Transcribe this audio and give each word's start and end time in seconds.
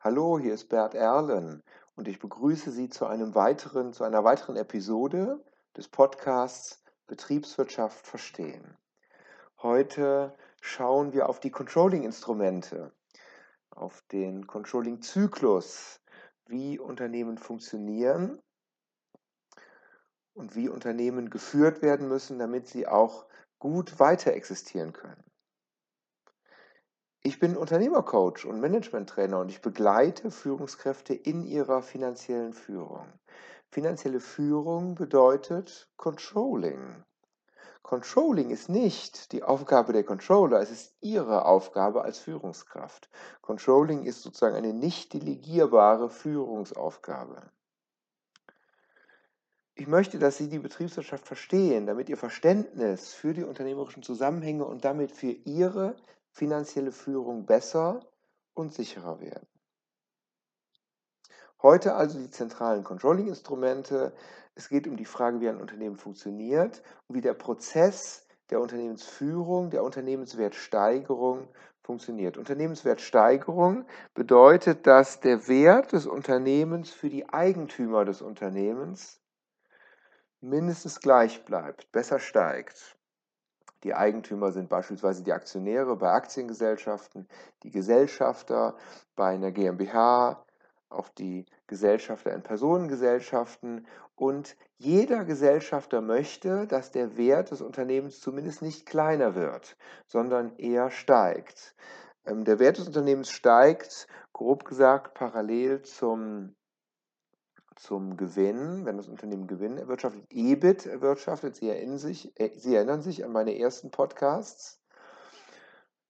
Hallo, 0.00 0.38
hier 0.38 0.52
ist 0.52 0.68
Bert 0.68 0.94
Erlen 0.94 1.62
und 1.96 2.06
ich 2.06 2.18
begrüße 2.18 2.70
Sie 2.70 2.90
zu 2.90 3.06
einem 3.06 3.34
weiteren, 3.34 3.94
zu 3.94 4.04
einer 4.04 4.24
weiteren 4.24 4.56
Episode 4.56 5.42
des 5.74 5.88
Podcasts 5.88 6.84
Betriebswirtschaft 7.06 8.06
verstehen. 8.06 8.76
Heute 9.62 10.36
schauen 10.60 11.14
wir 11.14 11.30
auf 11.30 11.40
die 11.40 11.50
Controlling-Instrumente, 11.50 12.92
auf 13.70 14.02
den 14.12 14.46
Controlling-Zyklus, 14.46 16.00
wie 16.46 16.78
Unternehmen 16.78 17.38
funktionieren 17.38 18.40
und 20.34 20.54
wie 20.54 20.68
Unternehmen 20.68 21.30
geführt 21.30 21.80
werden 21.80 22.06
müssen, 22.06 22.38
damit 22.38 22.68
sie 22.68 22.86
auch 22.86 23.26
gut 23.58 23.98
weiter 23.98 24.34
existieren 24.34 24.92
können. 24.92 25.24
Ich 27.22 27.38
bin 27.38 27.56
Unternehmercoach 27.56 28.44
und 28.44 28.60
Managementtrainer 28.60 29.40
und 29.40 29.48
ich 29.48 29.60
begleite 29.60 30.30
Führungskräfte 30.30 31.14
in 31.14 31.42
ihrer 31.44 31.82
finanziellen 31.82 32.52
Führung. 32.52 33.06
Finanzielle 33.70 34.20
Führung 34.20 34.94
bedeutet 34.94 35.90
Controlling. 35.96 37.04
Controlling 37.82 38.50
ist 38.50 38.68
nicht 38.68 39.32
die 39.32 39.42
Aufgabe 39.42 39.92
der 39.92 40.02
Controller, 40.02 40.60
es 40.60 40.70
ist 40.70 40.96
ihre 41.00 41.44
Aufgabe 41.44 42.02
als 42.02 42.18
Führungskraft. 42.18 43.08
Controlling 43.42 44.04
ist 44.04 44.22
sozusagen 44.22 44.56
eine 44.56 44.72
nicht 44.72 45.12
delegierbare 45.12 46.10
Führungsaufgabe. 46.10 47.42
Ich 49.74 49.86
möchte, 49.86 50.18
dass 50.18 50.38
Sie 50.38 50.48
die 50.48 50.58
Betriebswirtschaft 50.58 51.26
verstehen, 51.26 51.86
damit 51.86 52.08
Ihr 52.08 52.16
Verständnis 52.16 53.12
für 53.12 53.34
die 53.34 53.44
unternehmerischen 53.44 54.02
Zusammenhänge 54.02 54.64
und 54.64 54.84
damit 54.84 55.12
für 55.12 55.30
Ihre 55.30 55.94
finanzielle 56.36 56.92
Führung 56.92 57.46
besser 57.46 58.00
und 58.52 58.74
sicherer 58.74 59.20
werden. 59.20 59.48
Heute 61.62 61.94
also 61.94 62.18
die 62.18 62.28
zentralen 62.28 62.84
Controlling-Instrumente. 62.84 64.14
Es 64.54 64.68
geht 64.68 64.86
um 64.86 64.98
die 64.98 65.06
Frage, 65.06 65.40
wie 65.40 65.48
ein 65.48 65.58
Unternehmen 65.58 65.96
funktioniert 65.96 66.82
und 67.08 67.16
wie 67.16 67.22
der 67.22 67.32
Prozess 67.32 68.26
der 68.50 68.60
Unternehmensführung, 68.60 69.70
der 69.70 69.82
Unternehmenswertsteigerung 69.82 71.48
funktioniert. 71.82 72.36
Unternehmenswertsteigerung 72.36 73.86
bedeutet, 74.12 74.86
dass 74.86 75.20
der 75.20 75.48
Wert 75.48 75.92
des 75.92 76.06
Unternehmens 76.06 76.90
für 76.90 77.08
die 77.08 77.30
Eigentümer 77.30 78.04
des 78.04 78.20
Unternehmens 78.20 79.22
mindestens 80.42 81.00
gleich 81.00 81.46
bleibt, 81.46 81.90
besser 81.92 82.18
steigt. 82.18 82.98
Die 83.86 83.94
Eigentümer 83.94 84.50
sind 84.50 84.68
beispielsweise 84.68 85.22
die 85.22 85.32
Aktionäre 85.32 85.94
bei 85.94 86.10
Aktiengesellschaften, 86.10 87.28
die 87.62 87.70
Gesellschafter 87.70 88.74
bei 89.14 89.26
einer 89.26 89.52
GmbH, 89.52 90.44
auch 90.88 91.08
die 91.08 91.46
Gesellschafter 91.68 92.34
in 92.34 92.42
Personengesellschaften. 92.42 93.86
Und 94.16 94.56
jeder 94.76 95.24
Gesellschafter 95.24 96.00
möchte, 96.00 96.66
dass 96.66 96.90
der 96.90 97.16
Wert 97.16 97.52
des 97.52 97.62
Unternehmens 97.62 98.20
zumindest 98.20 98.60
nicht 98.60 98.86
kleiner 98.86 99.36
wird, 99.36 99.76
sondern 100.08 100.56
eher 100.56 100.90
steigt. 100.90 101.76
Ähm, 102.24 102.44
der 102.44 102.58
Wert 102.58 102.78
des 102.78 102.88
Unternehmens 102.88 103.30
steigt, 103.30 104.08
grob 104.32 104.64
gesagt, 104.64 105.14
parallel 105.14 105.82
zum 105.82 106.56
zum 107.76 108.16
Gewinn, 108.16 108.84
wenn 108.84 108.96
das 108.96 109.08
Unternehmen 109.08 109.46
Gewinn 109.46 109.78
erwirtschaftet, 109.78 110.24
EBIT 110.30 110.86
erwirtschaftet. 110.86 111.56
Sie 111.56 111.68
erinnern 111.68 111.98
sich, 111.98 112.32
äh, 112.40 112.58
Sie 112.58 112.74
erinnern 112.74 113.02
sich 113.02 113.24
an 113.24 113.32
meine 113.32 113.58
ersten 113.58 113.90
Podcasts. 113.90 114.80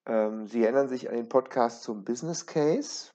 Ähm, 0.07 0.47
Sie 0.47 0.63
erinnern 0.63 0.89
sich 0.89 1.09
an 1.09 1.17
den 1.17 1.29
Podcast 1.29 1.83
zum 1.83 2.05
Business 2.05 2.47
Case, 2.47 3.11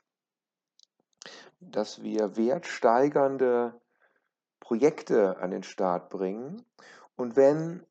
dass 1.59 2.03
wir 2.03 2.35
wertsteigernde 2.35 3.79
Projekte 4.59 5.37
an 5.37 5.51
den 5.51 5.63
Start 5.63 6.09
bringen. 6.09 6.65
Und 7.15 7.35
wenn 7.35 7.85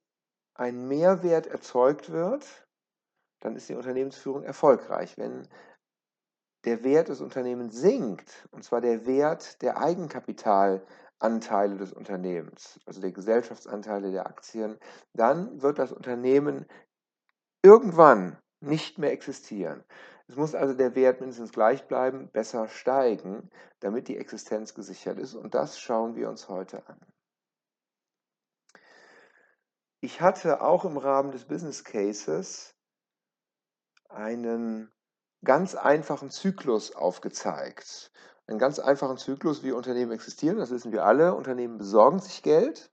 ein 0.55 0.89
Mehrwert 0.89 1.47
erzeugt 1.47 2.11
wird, 2.11 2.47
dann 3.41 3.57
ist 3.57 3.69
die 3.69 3.75
Unternehmensführung 3.75 4.43
erfolgreich. 4.43 5.17
Wenn 5.17 5.49
der 6.65 6.85
Wert 6.85 7.09
des 7.09 7.21
Unternehmens 7.21 7.77
sinkt, 7.77 8.49
und 8.51 8.65
zwar 8.65 8.81
der 8.81 9.07
Wert 9.07 9.63
der 9.63 9.79
Eigenkapitalanteile 9.79 11.77
des 11.77 11.93
Unternehmens, 11.93 12.79
also 12.87 13.01
der 13.01 13.13
Gesellschaftsanteile 13.13 14.11
der 14.11 14.27
Aktien, 14.27 14.79
dann 15.15 15.63
wird 15.63 15.79
das 15.79 15.93
Unternehmen 15.93 16.67
irgendwann 17.63 18.39
nicht 18.61 18.99
mehr 18.99 19.13
existieren. 19.13 19.85
Es 20.29 20.37
muss 20.37 20.55
also 20.55 20.75
der 20.75 20.95
Wert 20.95 21.21
mindestens 21.21 21.51
gleich 21.51 21.89
bleiben, 21.89 22.29
besser 22.31 22.69
steigen, 22.69 23.51
damit 23.81 24.07
die 24.07 24.17
Existenz 24.17 24.75
gesichert 24.75 25.19
ist. 25.19 25.35
Und 25.35 25.55
das 25.55 25.81
schauen 25.81 26.15
wir 26.15 26.29
uns 26.29 26.49
heute 26.49 26.87
an. 26.89 27.01
Ich 30.01 30.21
hatte 30.21 30.63
auch 30.63 30.85
im 30.85 30.97
Rahmen 30.99 31.33
des 31.33 31.47
Business 31.47 31.85
Cases 31.85 32.75
einen 34.09 34.91
ganz 35.45 35.75
einfachen 35.75 36.31
Zyklus 36.31 36.95
aufgezeigt. 36.95 38.11
Einen 38.47 38.59
ganz 38.59 38.79
einfachen 38.79 39.17
Zyklus, 39.17 39.63
wie 39.63 39.73
Unternehmen 39.73 40.13
existieren, 40.13 40.59
das 40.59 40.71
wissen 40.71 40.93
wir 40.93 41.05
alle. 41.05 41.35
Unternehmen 41.35 41.79
besorgen 41.79 42.19
sich 42.19 42.43
Geld, 42.43 42.91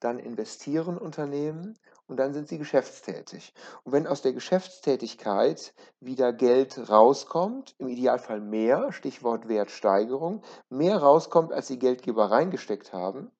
dann 0.00 0.18
investieren 0.18 0.98
Unternehmen 0.98 1.78
und 2.06 2.18
dann 2.18 2.34
sind 2.34 2.48
sie 2.48 2.58
geschäftstätig. 2.58 3.54
Und 3.84 3.92
wenn 3.92 4.06
aus 4.06 4.22
der 4.22 4.32
Geschäftstätigkeit 4.32 5.74
wieder 6.00 6.32
Geld 6.32 6.88
rauskommt, 6.90 7.74
im 7.78 7.88
Idealfall 7.88 8.40
mehr, 8.40 8.92
Stichwort 8.92 9.48
Wertsteigerung, 9.48 10.42
mehr 10.68 10.98
rauskommt, 10.98 11.52
als 11.52 11.68
die 11.68 11.78
Geldgeber 11.78 12.30
reingesteckt 12.30 12.92
haben, 12.92 13.30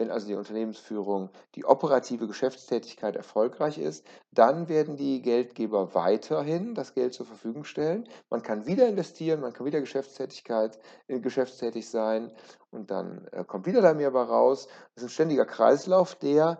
wenn 0.00 0.10
also 0.10 0.26
die 0.26 0.34
Unternehmensführung, 0.34 1.28
die 1.54 1.66
operative 1.66 2.26
Geschäftstätigkeit 2.26 3.16
erfolgreich 3.16 3.76
ist, 3.76 4.06
dann 4.32 4.70
werden 4.70 4.96
die 4.96 5.20
Geldgeber 5.20 5.94
weiterhin 5.94 6.74
das 6.74 6.94
Geld 6.94 7.12
zur 7.12 7.26
Verfügung 7.26 7.64
stellen. 7.64 8.08
Man 8.30 8.42
kann 8.42 8.64
wieder 8.64 8.88
investieren, 8.88 9.42
man 9.42 9.52
kann 9.52 9.66
wieder 9.66 9.80
Geschäftstätigkeit, 9.80 10.78
äh, 11.06 11.20
geschäftstätig 11.20 11.90
sein 11.90 12.32
und 12.70 12.90
dann 12.90 13.28
äh, 13.30 13.44
kommt 13.44 13.66
wieder 13.66 13.82
da 13.82 13.92
mehr 13.92 14.10
raus. 14.10 14.68
Das 14.94 15.04
ist 15.04 15.10
ein 15.10 15.12
ständiger 15.12 15.44
Kreislauf, 15.44 16.14
der 16.14 16.58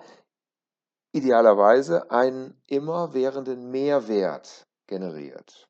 idealerweise 1.12 2.10
einen 2.10 2.60
immerwährenden 2.66 3.70
Mehrwert 3.70 4.66
generiert. 4.86 5.66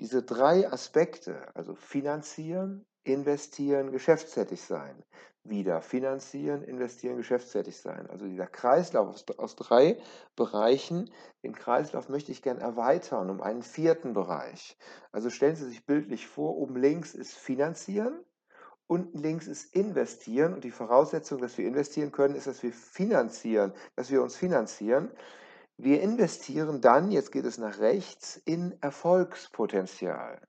Diese 0.00 0.24
drei 0.24 0.68
Aspekte, 0.72 1.54
also 1.54 1.76
finanzieren, 1.76 2.84
investieren, 3.04 3.92
geschäftstätig 3.92 4.62
sein, 4.62 5.02
wieder 5.44 5.82
finanzieren, 5.82 6.62
investieren, 6.62 7.16
geschäftstätig 7.18 7.76
sein. 7.76 8.08
Also 8.08 8.26
dieser 8.26 8.46
Kreislauf 8.46 9.08
aus, 9.08 9.24
aus 9.38 9.56
drei 9.56 9.98
Bereichen, 10.36 11.10
den 11.42 11.54
Kreislauf 11.54 12.08
möchte 12.08 12.32
ich 12.32 12.42
gerne 12.42 12.60
erweitern 12.60 13.28
um 13.28 13.42
einen 13.42 13.62
vierten 13.62 14.14
Bereich. 14.14 14.78
Also 15.12 15.28
stellen 15.28 15.56
Sie 15.56 15.68
sich 15.68 15.84
bildlich 15.84 16.26
vor, 16.26 16.56
oben 16.56 16.76
links 16.76 17.14
ist 17.14 17.34
finanzieren, 17.34 18.24
unten 18.86 19.18
links 19.18 19.46
ist 19.46 19.74
investieren 19.74 20.54
und 20.54 20.64
die 20.64 20.70
Voraussetzung, 20.70 21.40
dass 21.40 21.58
wir 21.58 21.66
investieren 21.66 22.10
können, 22.10 22.34
ist, 22.34 22.46
dass 22.46 22.62
wir 22.62 22.72
finanzieren, 22.72 23.72
dass 23.96 24.10
wir 24.10 24.22
uns 24.22 24.36
finanzieren. 24.36 25.10
Wir 25.76 26.00
investieren 26.00 26.80
dann, 26.80 27.10
jetzt 27.10 27.32
geht 27.32 27.44
es 27.44 27.58
nach 27.58 27.80
rechts, 27.80 28.40
in 28.44 28.80
Erfolgspotenzial. 28.80 30.40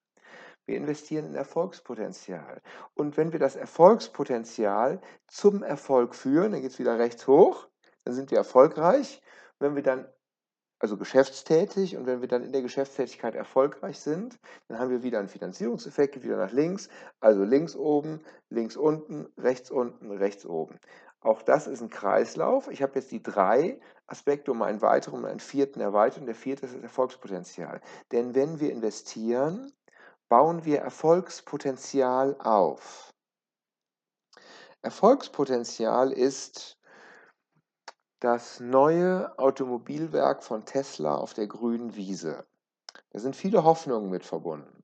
Wir 0.65 0.77
investieren 0.77 1.27
in 1.27 1.35
Erfolgspotenzial. 1.35 2.61
Und 2.95 3.17
wenn 3.17 3.31
wir 3.31 3.39
das 3.39 3.55
Erfolgspotenzial 3.55 4.99
zum 5.27 5.61
Erfolg 5.61 6.15
führen, 6.15 6.53
dann 6.53 6.61
geht 6.61 6.71
es 6.71 6.79
wieder 6.79 6.97
rechts 6.97 7.27
hoch, 7.27 7.67
dann 8.03 8.13
sind 8.13 8.31
wir 8.31 8.37
erfolgreich. 8.37 9.21
wenn 9.59 9.75
wir 9.75 9.83
dann, 9.83 10.07
also 10.79 10.97
geschäftstätig, 10.97 11.95
und 11.95 12.05
wenn 12.05 12.21
wir 12.21 12.27
dann 12.27 12.43
in 12.43 12.51
der 12.51 12.61
Geschäftstätigkeit 12.61 13.35
erfolgreich 13.35 13.99
sind, 13.99 14.37
dann 14.67 14.79
haben 14.79 14.89
wir 14.89 15.03
wieder 15.03 15.19
einen 15.19 15.29
Finanzierungseffekt, 15.29 16.15
geht 16.15 16.23
wieder 16.23 16.38
nach 16.38 16.51
links, 16.51 16.89
also 17.19 17.44
links 17.44 17.75
oben, 17.75 18.21
links 18.50 18.75
unten, 18.75 19.27
rechts 19.38 19.71
unten, 19.71 20.11
rechts 20.11 20.45
oben. 20.45 20.79
Auch 21.21 21.41
das 21.41 21.65
ist 21.65 21.81
ein 21.81 21.89
Kreislauf. 21.89 22.69
Ich 22.69 22.83
habe 22.83 22.94
jetzt 22.95 23.11
die 23.11 23.23
drei 23.23 23.79
Aspekte 24.06 24.51
um 24.51 24.61
einen 24.61 24.81
weiteren 24.81 25.19
und 25.19 25.25
einen 25.25 25.39
vierten 25.39 25.79
erweitert. 25.79 26.19
Und 26.19 26.27
der 26.27 26.35
vierte 26.35 26.65
ist 26.65 26.75
das 26.75 26.83
Erfolgspotenzial. 26.83 27.81
Denn 28.11 28.35
wenn 28.35 28.59
wir 28.59 28.71
investieren, 28.71 29.71
bauen 30.35 30.65
wir 30.65 30.81
Erfolgspotenzial 30.81 32.35
auf. 32.39 33.13
Erfolgspotenzial 34.81 36.11
ist 36.11 36.77
das 38.19 38.59
neue 38.59 39.39
Automobilwerk 39.39 40.43
von 40.43 40.65
Tesla 40.65 41.15
auf 41.15 41.33
der 41.33 41.47
grünen 41.47 41.95
Wiese. 41.95 42.45
Da 43.11 43.19
sind 43.19 43.37
viele 43.37 43.63
Hoffnungen 43.63 44.09
mit 44.09 44.25
verbunden. 44.25 44.83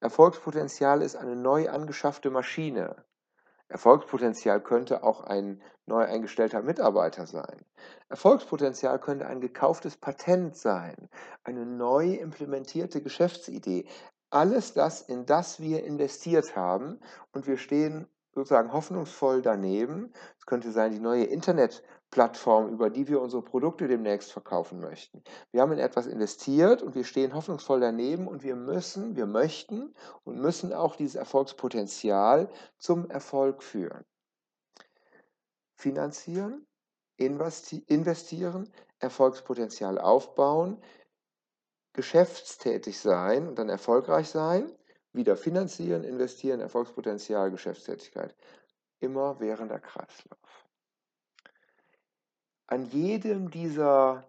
Erfolgspotenzial 0.00 1.02
ist 1.02 1.14
eine 1.14 1.36
neu 1.36 1.70
angeschaffte 1.70 2.30
Maschine. 2.30 3.04
Erfolgspotenzial 3.68 4.60
könnte 4.60 5.04
auch 5.04 5.20
ein 5.20 5.62
neu 5.86 6.04
eingestellter 6.06 6.62
Mitarbeiter 6.62 7.28
sein. 7.28 7.64
Erfolgspotenzial 8.08 8.98
könnte 8.98 9.28
ein 9.28 9.40
gekauftes 9.40 9.96
Patent 9.96 10.56
sein, 10.56 11.08
eine 11.44 11.66
neu 11.66 12.14
implementierte 12.14 13.00
Geschäftsidee. 13.00 13.86
Alles 14.30 14.74
das, 14.74 15.02
in 15.02 15.26
das 15.26 15.60
wir 15.60 15.84
investiert 15.84 16.56
haben 16.56 17.00
und 17.32 17.46
wir 17.46 17.56
stehen 17.56 18.06
sozusagen 18.34 18.72
hoffnungsvoll 18.72 19.42
daneben. 19.42 20.12
Es 20.38 20.46
könnte 20.46 20.70
sein, 20.70 20.92
die 20.92 21.00
neue 21.00 21.24
Internetplattform, 21.24 22.68
über 22.68 22.90
die 22.90 23.08
wir 23.08 23.20
unsere 23.20 23.42
Produkte 23.42 23.88
demnächst 23.88 24.32
verkaufen 24.32 24.80
möchten. 24.80 25.22
Wir 25.50 25.62
haben 25.62 25.72
in 25.72 25.78
etwas 25.78 26.06
investiert 26.06 26.82
und 26.82 26.94
wir 26.94 27.04
stehen 27.04 27.34
hoffnungsvoll 27.34 27.80
daneben 27.80 28.28
und 28.28 28.42
wir 28.42 28.56
müssen, 28.56 29.16
wir 29.16 29.26
möchten 29.26 29.94
und 30.24 30.40
müssen 30.40 30.72
auch 30.72 30.96
dieses 30.96 31.16
Erfolgspotenzial 31.16 32.48
zum 32.78 33.10
Erfolg 33.10 33.62
führen. 33.62 34.04
Finanzieren, 35.74 36.66
investieren, 37.16 38.70
Erfolgspotenzial 39.00 39.98
aufbauen, 39.98 40.80
geschäftstätig 41.92 42.98
sein 42.98 43.48
und 43.48 43.58
dann 43.58 43.68
erfolgreich 43.68 44.28
sein, 44.28 44.72
wieder 45.12 45.36
finanzieren, 45.36 46.04
investieren, 46.04 46.60
Erfolgspotenzial, 46.60 47.50
Geschäftstätigkeit. 47.50 48.34
Immer 49.00 49.40
während 49.40 49.70
der 49.70 49.80
Kreislauf. 49.80 50.66
An 52.66 52.84
jedem 52.86 53.50
dieser 53.50 54.26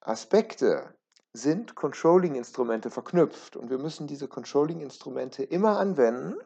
Aspekte 0.00 0.94
sind 1.32 1.74
Controlling-Instrumente 1.74 2.90
verknüpft 2.90 3.56
und 3.56 3.70
wir 3.70 3.78
müssen 3.78 4.06
diese 4.06 4.28
Controlling-Instrumente 4.28 5.42
immer 5.42 5.78
anwenden, 5.78 6.36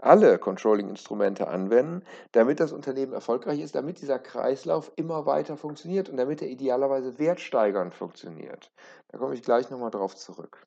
alle 0.00 0.38
Controlling-Instrumente 0.38 1.48
anwenden, 1.48 2.04
damit 2.32 2.60
das 2.60 2.72
Unternehmen 2.72 3.12
erfolgreich 3.12 3.60
ist, 3.60 3.74
damit 3.74 4.00
dieser 4.00 4.18
Kreislauf 4.18 4.92
immer 4.96 5.26
weiter 5.26 5.56
funktioniert 5.56 6.08
und 6.08 6.16
damit 6.16 6.42
er 6.42 6.48
idealerweise 6.48 7.18
wertsteigernd 7.18 7.94
funktioniert. 7.94 8.70
Da 9.08 9.18
komme 9.18 9.34
ich 9.34 9.42
gleich 9.42 9.70
nochmal 9.70 9.90
drauf 9.90 10.16
zurück. 10.16 10.66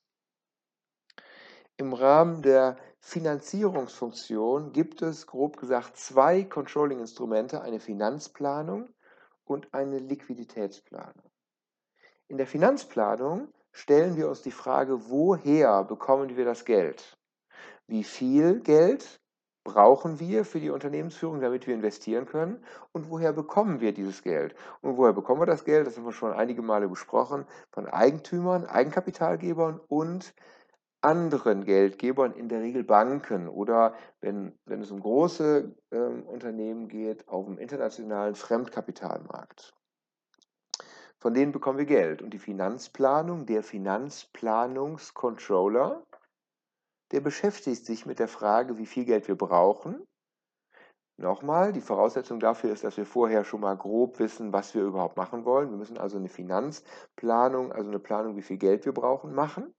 Im 1.77 1.93
Rahmen 1.93 2.41
der 2.41 2.77
Finanzierungsfunktion 2.99 4.73
gibt 4.73 5.01
es 5.01 5.27
grob 5.27 5.57
gesagt 5.57 5.95
zwei 5.95 6.43
Controlling-Instrumente, 6.43 7.61
eine 7.61 7.79
Finanzplanung 7.79 8.89
und 9.45 9.73
eine 9.73 9.99
Liquiditätsplanung. 9.99 11.31
In 12.27 12.37
der 12.37 12.47
Finanzplanung 12.47 13.53
stellen 13.71 14.17
wir 14.17 14.27
uns 14.27 14.41
die 14.41 14.51
Frage, 14.51 15.09
woher 15.09 15.83
bekommen 15.85 16.35
wir 16.35 16.45
das 16.45 16.65
Geld? 16.65 17.18
Wie 17.89 18.03
viel 18.03 18.59
Geld 18.59 19.19
brauchen 19.63 20.19
wir 20.19 20.45
für 20.45 20.59
die 20.59 20.69
Unternehmensführung, 20.69 21.41
damit 21.41 21.65
wir 21.65 21.73
investieren 21.73 22.27
können? 22.27 22.63
Und 22.91 23.09
woher 23.09 23.33
bekommen 23.33 23.81
wir 23.81 23.93
dieses 23.93 24.21
Geld? 24.21 24.53
Und 24.81 24.97
woher 24.97 25.13
bekommen 25.13 25.41
wir 25.41 25.47
das 25.47 25.65
Geld? 25.65 25.87
Das 25.87 25.97
haben 25.97 26.05
wir 26.05 26.11
schon 26.11 26.31
einige 26.31 26.61
Male 26.61 26.87
besprochen. 26.87 27.47
Von 27.71 27.87
Eigentümern, 27.87 28.65
Eigenkapitalgebern 28.65 29.79
und 29.87 30.35
anderen 31.01 31.65
Geldgebern, 31.65 32.33
in 32.33 32.47
der 32.47 32.61
Regel 32.61 32.83
Banken 32.83 33.47
oder 33.47 33.95
wenn, 34.21 34.53
wenn 34.65 34.81
es 34.81 34.91
um 34.91 34.99
große 34.99 35.75
äh, 35.89 35.97
Unternehmen 35.97 36.89
geht, 36.89 37.27
auf 37.27 37.45
dem 37.45 37.57
internationalen 37.57 38.35
Fremdkapitalmarkt. 38.35 39.73
Von 41.17 41.33
denen 41.33 41.51
bekommen 41.51 41.79
wir 41.79 41.85
Geld. 41.85 42.21
Und 42.21 42.35
die 42.35 42.39
Finanzplanung, 42.39 43.47
der 43.47 43.63
Finanzplanungscontroller, 43.63 46.05
der 47.11 47.21
beschäftigt 47.21 47.85
sich 47.85 48.05
mit 48.05 48.19
der 48.19 48.27
Frage, 48.27 48.77
wie 48.77 48.85
viel 48.85 49.05
Geld 49.05 49.27
wir 49.27 49.35
brauchen. 49.35 50.05
Nochmal, 51.17 51.73
die 51.73 51.81
Voraussetzung 51.81 52.39
dafür 52.39 52.71
ist, 52.71 52.85
dass 52.85 52.95
wir 52.95 53.05
vorher 53.05 53.43
schon 53.43 53.59
mal 53.59 53.75
grob 53.75 54.19
wissen, 54.19 54.53
was 54.53 54.73
wir 54.73 54.83
überhaupt 54.83 55.17
machen 55.17 55.43
wollen. 55.43 55.69
Wir 55.69 55.77
müssen 55.77 55.97
also 55.97 56.17
eine 56.17 56.29
Finanzplanung, 56.29 57.73
also 57.73 57.89
eine 57.89 57.99
Planung, 57.99 58.37
wie 58.37 58.41
viel 58.41 58.57
Geld 58.57 58.85
wir 58.85 58.93
brauchen, 58.93 59.33
machen. 59.33 59.73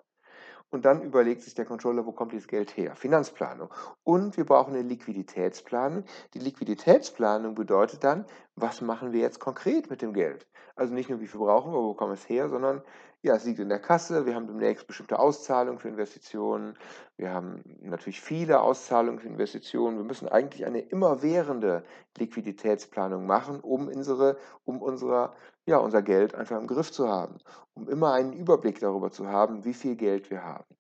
Und 0.70 0.84
dann 0.84 1.02
überlegt 1.02 1.42
sich 1.42 1.54
der 1.54 1.64
Controller, 1.64 2.06
wo 2.06 2.12
kommt 2.12 2.32
dieses 2.32 2.46
Geld 2.46 2.76
her? 2.76 2.94
Finanzplanung. 2.94 3.68
Und 4.04 4.36
wir 4.36 4.44
brauchen 4.44 4.74
eine 4.74 4.82
Liquiditätsplanung. 4.82 6.04
Die 6.34 6.38
Liquiditätsplanung 6.38 7.56
bedeutet 7.56 8.04
dann, 8.04 8.24
was 8.54 8.80
machen 8.80 9.12
wir 9.12 9.20
jetzt 9.20 9.40
konkret 9.40 9.90
mit 9.90 10.00
dem 10.00 10.12
Geld? 10.12 10.46
Also 10.76 10.94
nicht 10.94 11.10
nur, 11.10 11.20
wie 11.20 11.26
viel 11.26 11.40
brauchen 11.40 11.72
wir, 11.72 11.82
wo 11.82 11.94
kommen 11.94 12.14
es 12.14 12.28
her, 12.28 12.48
sondern 12.48 12.82
ja, 13.22 13.34
es 13.34 13.44
liegt 13.44 13.58
in 13.58 13.68
der 13.68 13.80
Kasse. 13.80 14.24
Wir 14.24 14.34
haben 14.34 14.46
demnächst 14.46 14.86
bestimmte 14.86 15.18
Auszahlungen 15.18 15.78
für 15.78 15.88
Investitionen. 15.88 16.78
Wir 17.18 17.34
haben 17.34 17.62
natürlich 17.82 18.22
viele 18.22 18.62
Auszahlungen 18.62 19.18
für 19.18 19.28
Investitionen. 19.28 19.98
Wir 19.98 20.04
müssen 20.04 20.26
eigentlich 20.26 20.64
eine 20.64 20.80
immerwährende 20.80 21.84
Liquiditätsplanung 22.16 23.26
machen, 23.26 23.60
um 23.60 23.88
unsere, 23.88 24.38
um 24.64 24.80
unsere, 24.80 25.34
ja, 25.66 25.78
unser 25.78 26.02
Geld 26.02 26.34
einfach 26.34 26.58
im 26.58 26.66
Griff 26.66 26.90
zu 26.90 27.08
haben, 27.08 27.38
um 27.74 27.88
immer 27.88 28.12
einen 28.12 28.32
Überblick 28.32 28.80
darüber 28.80 29.10
zu 29.10 29.28
haben, 29.28 29.64
wie 29.64 29.74
viel 29.74 29.96
Geld 29.96 30.30
wir 30.30 30.42
haben. 30.42 30.76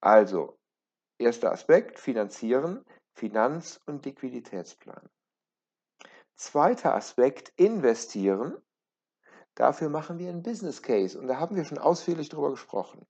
Also, 0.00 0.58
erster 1.18 1.52
Aspekt, 1.52 1.98
finanzieren, 1.98 2.84
Finanz- 3.14 3.80
und 3.86 4.04
Liquiditätsplan. 4.04 5.08
Zweiter 6.36 6.94
Aspekt, 6.94 7.52
investieren. 7.56 8.56
Dafür 9.54 9.88
machen 9.88 10.18
wir 10.18 10.28
einen 10.28 10.42
Business 10.42 10.82
Case 10.82 11.18
und 11.18 11.28
da 11.28 11.38
haben 11.38 11.54
wir 11.54 11.64
schon 11.64 11.78
ausführlich 11.78 12.28
drüber 12.28 12.50
gesprochen. 12.50 13.06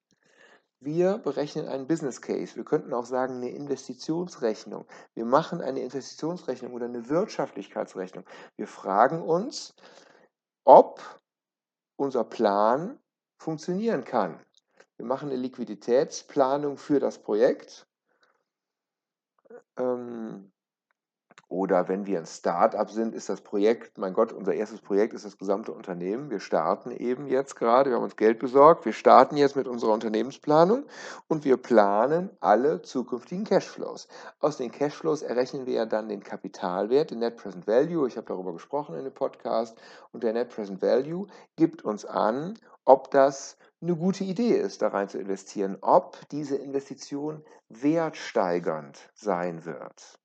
Wir 0.85 1.17
berechnen 1.17 1.67
einen 1.67 1.87
Business 1.87 2.21
Case. 2.21 2.57
Wir 2.57 2.65
könnten 2.65 2.93
auch 2.93 3.07
sagen 3.07 3.37
eine 3.37 3.49
Investitionsrechnung. 3.49 4.85
Wir 5.15 5.25
machen 5.25 5.63
eine 5.63 5.81
Investitionsrechnung 5.81 6.75
oder 6.75 6.85
eine 6.85 7.09
Wirtschaftlichkeitsrechnung. 7.09 8.25
Wir 8.57 8.67
fragen 8.67 9.23
uns, 9.23 9.75
ob 10.65 11.21
unser 11.97 12.25
Plan 12.25 12.99
funktionieren 13.37 14.05
kann. 14.05 14.41
Wir 14.97 15.07
machen 15.07 15.31
eine 15.31 15.39
Liquiditätsplanung 15.39 16.79
für 16.79 17.01
das 17.01 17.19
Projekt. 17.19 17.87
Ähm, 19.77 20.53
oder 21.65 21.89
wenn 21.89 22.05
wir 22.05 22.19
ein 22.19 22.27
Start-up 22.27 22.91
sind, 22.91 23.15
ist 23.15 23.31
das 23.31 23.41
Projekt, 23.41 23.97
mein 23.97 24.13
Gott, 24.13 24.35
unser 24.35 24.53
erstes 24.53 24.83
Projekt 24.83 25.15
ist 25.15 25.25
das 25.25 25.39
gesamte 25.39 25.73
Unternehmen. 25.73 26.29
Wir 26.29 26.39
starten 26.39 26.91
eben 26.91 27.27
jetzt 27.27 27.57
gerade, 27.57 27.89
wir 27.89 27.97
haben 27.97 28.05
uns 28.05 28.17
Geld 28.17 28.39
besorgt, 28.39 28.85
wir 28.85 28.93
starten 28.93 29.39
jetzt 29.39 29.57
mit 29.57 29.67
unserer 29.67 29.93
Unternehmensplanung 29.93 30.85
und 31.27 31.47
wir 31.47 31.57
planen 31.57 32.29
alle 32.41 32.83
zukünftigen 32.83 33.45
Cashflows. 33.45 34.09
Aus 34.41 34.59
den 34.59 34.73
Cashflows 34.73 35.23
errechnen 35.23 35.65
wir 35.65 35.73
ja 35.73 35.87
dann 35.87 36.11
den 36.11 36.23
Kapitalwert, 36.23 37.13
den 37.13 37.21
Net 37.21 37.39
Present 37.39 37.67
Value. 37.67 38.07
Ich 38.09 38.19
habe 38.19 38.27
darüber 38.27 38.53
gesprochen 38.53 38.95
in 38.97 39.05
dem 39.05 39.15
Podcast. 39.15 39.75
Und 40.13 40.23
der 40.23 40.35
Net 40.35 40.51
Present 40.51 40.83
Value 40.83 41.29
gibt 41.57 41.83
uns 41.83 42.05
an, 42.05 42.59
ob 42.85 43.11
das 43.11 43.57
eine 43.81 43.97
gute 43.97 44.25
Idee 44.25 44.59
ist, 44.59 44.83
da 44.83 44.89
rein 44.89 45.09
zu 45.09 45.19
investieren, 45.19 45.79
ob 45.81 46.19
diese 46.29 46.57
Investition 46.57 47.43
wertsteigernd 47.71 48.99
sein 49.15 49.65
wird. 49.65 50.19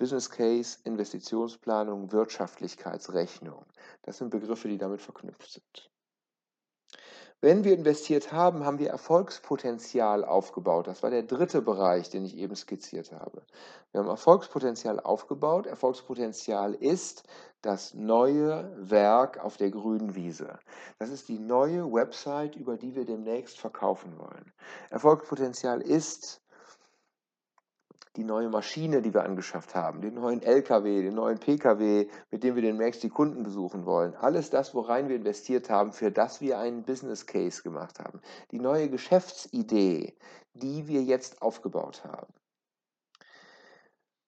Business 0.00 0.30
Case, 0.30 0.78
Investitionsplanung, 0.84 2.10
Wirtschaftlichkeitsrechnung. 2.10 3.66
Das 4.00 4.16
sind 4.16 4.30
Begriffe, 4.30 4.66
die 4.66 4.78
damit 4.78 5.02
verknüpft 5.02 5.52
sind. 5.52 5.90
Wenn 7.42 7.64
wir 7.64 7.74
investiert 7.74 8.32
haben, 8.32 8.64
haben 8.64 8.78
wir 8.78 8.88
Erfolgspotenzial 8.88 10.24
aufgebaut. 10.24 10.86
Das 10.86 11.02
war 11.02 11.10
der 11.10 11.24
dritte 11.24 11.60
Bereich, 11.60 12.08
den 12.08 12.24
ich 12.24 12.38
eben 12.38 12.56
skizziert 12.56 13.12
habe. 13.12 13.42
Wir 13.92 14.00
haben 14.00 14.08
Erfolgspotenzial 14.08 15.00
aufgebaut. 15.00 15.66
Erfolgspotenzial 15.66 16.72
ist 16.72 17.24
das 17.60 17.92
neue 17.92 18.72
Werk 18.78 19.38
auf 19.44 19.58
der 19.58 19.70
grünen 19.70 20.14
Wiese. 20.14 20.58
Das 20.98 21.10
ist 21.10 21.28
die 21.28 21.38
neue 21.38 21.92
Website, 21.92 22.56
über 22.56 22.78
die 22.78 22.94
wir 22.94 23.04
demnächst 23.04 23.58
verkaufen 23.58 24.18
wollen. 24.18 24.50
Erfolgspotenzial 24.88 25.82
ist 25.82 26.40
die 28.16 28.24
neue 28.24 28.48
Maschine, 28.48 29.02
die 29.02 29.14
wir 29.14 29.24
angeschafft 29.24 29.74
haben, 29.74 30.00
den 30.00 30.14
neuen 30.14 30.42
LKW, 30.42 31.02
den 31.02 31.14
neuen 31.14 31.38
PKW, 31.38 32.08
mit 32.30 32.42
dem 32.42 32.56
wir 32.56 32.62
demnächst 32.62 33.02
die 33.02 33.08
Kunden 33.08 33.44
besuchen 33.44 33.86
wollen. 33.86 34.16
Alles 34.16 34.50
das, 34.50 34.74
worein 34.74 35.08
wir 35.08 35.16
investiert 35.16 35.70
haben, 35.70 35.92
für 35.92 36.10
das 36.10 36.40
wir 36.40 36.58
einen 36.58 36.82
Business 36.82 37.26
Case 37.26 37.62
gemacht 37.62 38.00
haben. 38.00 38.20
Die 38.50 38.58
neue 38.58 38.90
Geschäftsidee, 38.90 40.16
die 40.54 40.88
wir 40.88 41.02
jetzt 41.02 41.40
aufgebaut 41.40 42.02
haben. 42.04 42.32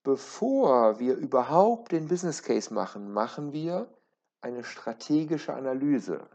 Bevor 0.05 0.99
wir 0.99 1.15
überhaupt 1.17 1.93
den 1.93 2.09
Business 2.09 2.43
Case 2.43 2.73
machen, 2.73 3.13
machen 3.13 3.53
wir 3.53 3.89
eine 4.41 4.65
strategische 4.65 5.55
Analyse. 5.55 6.29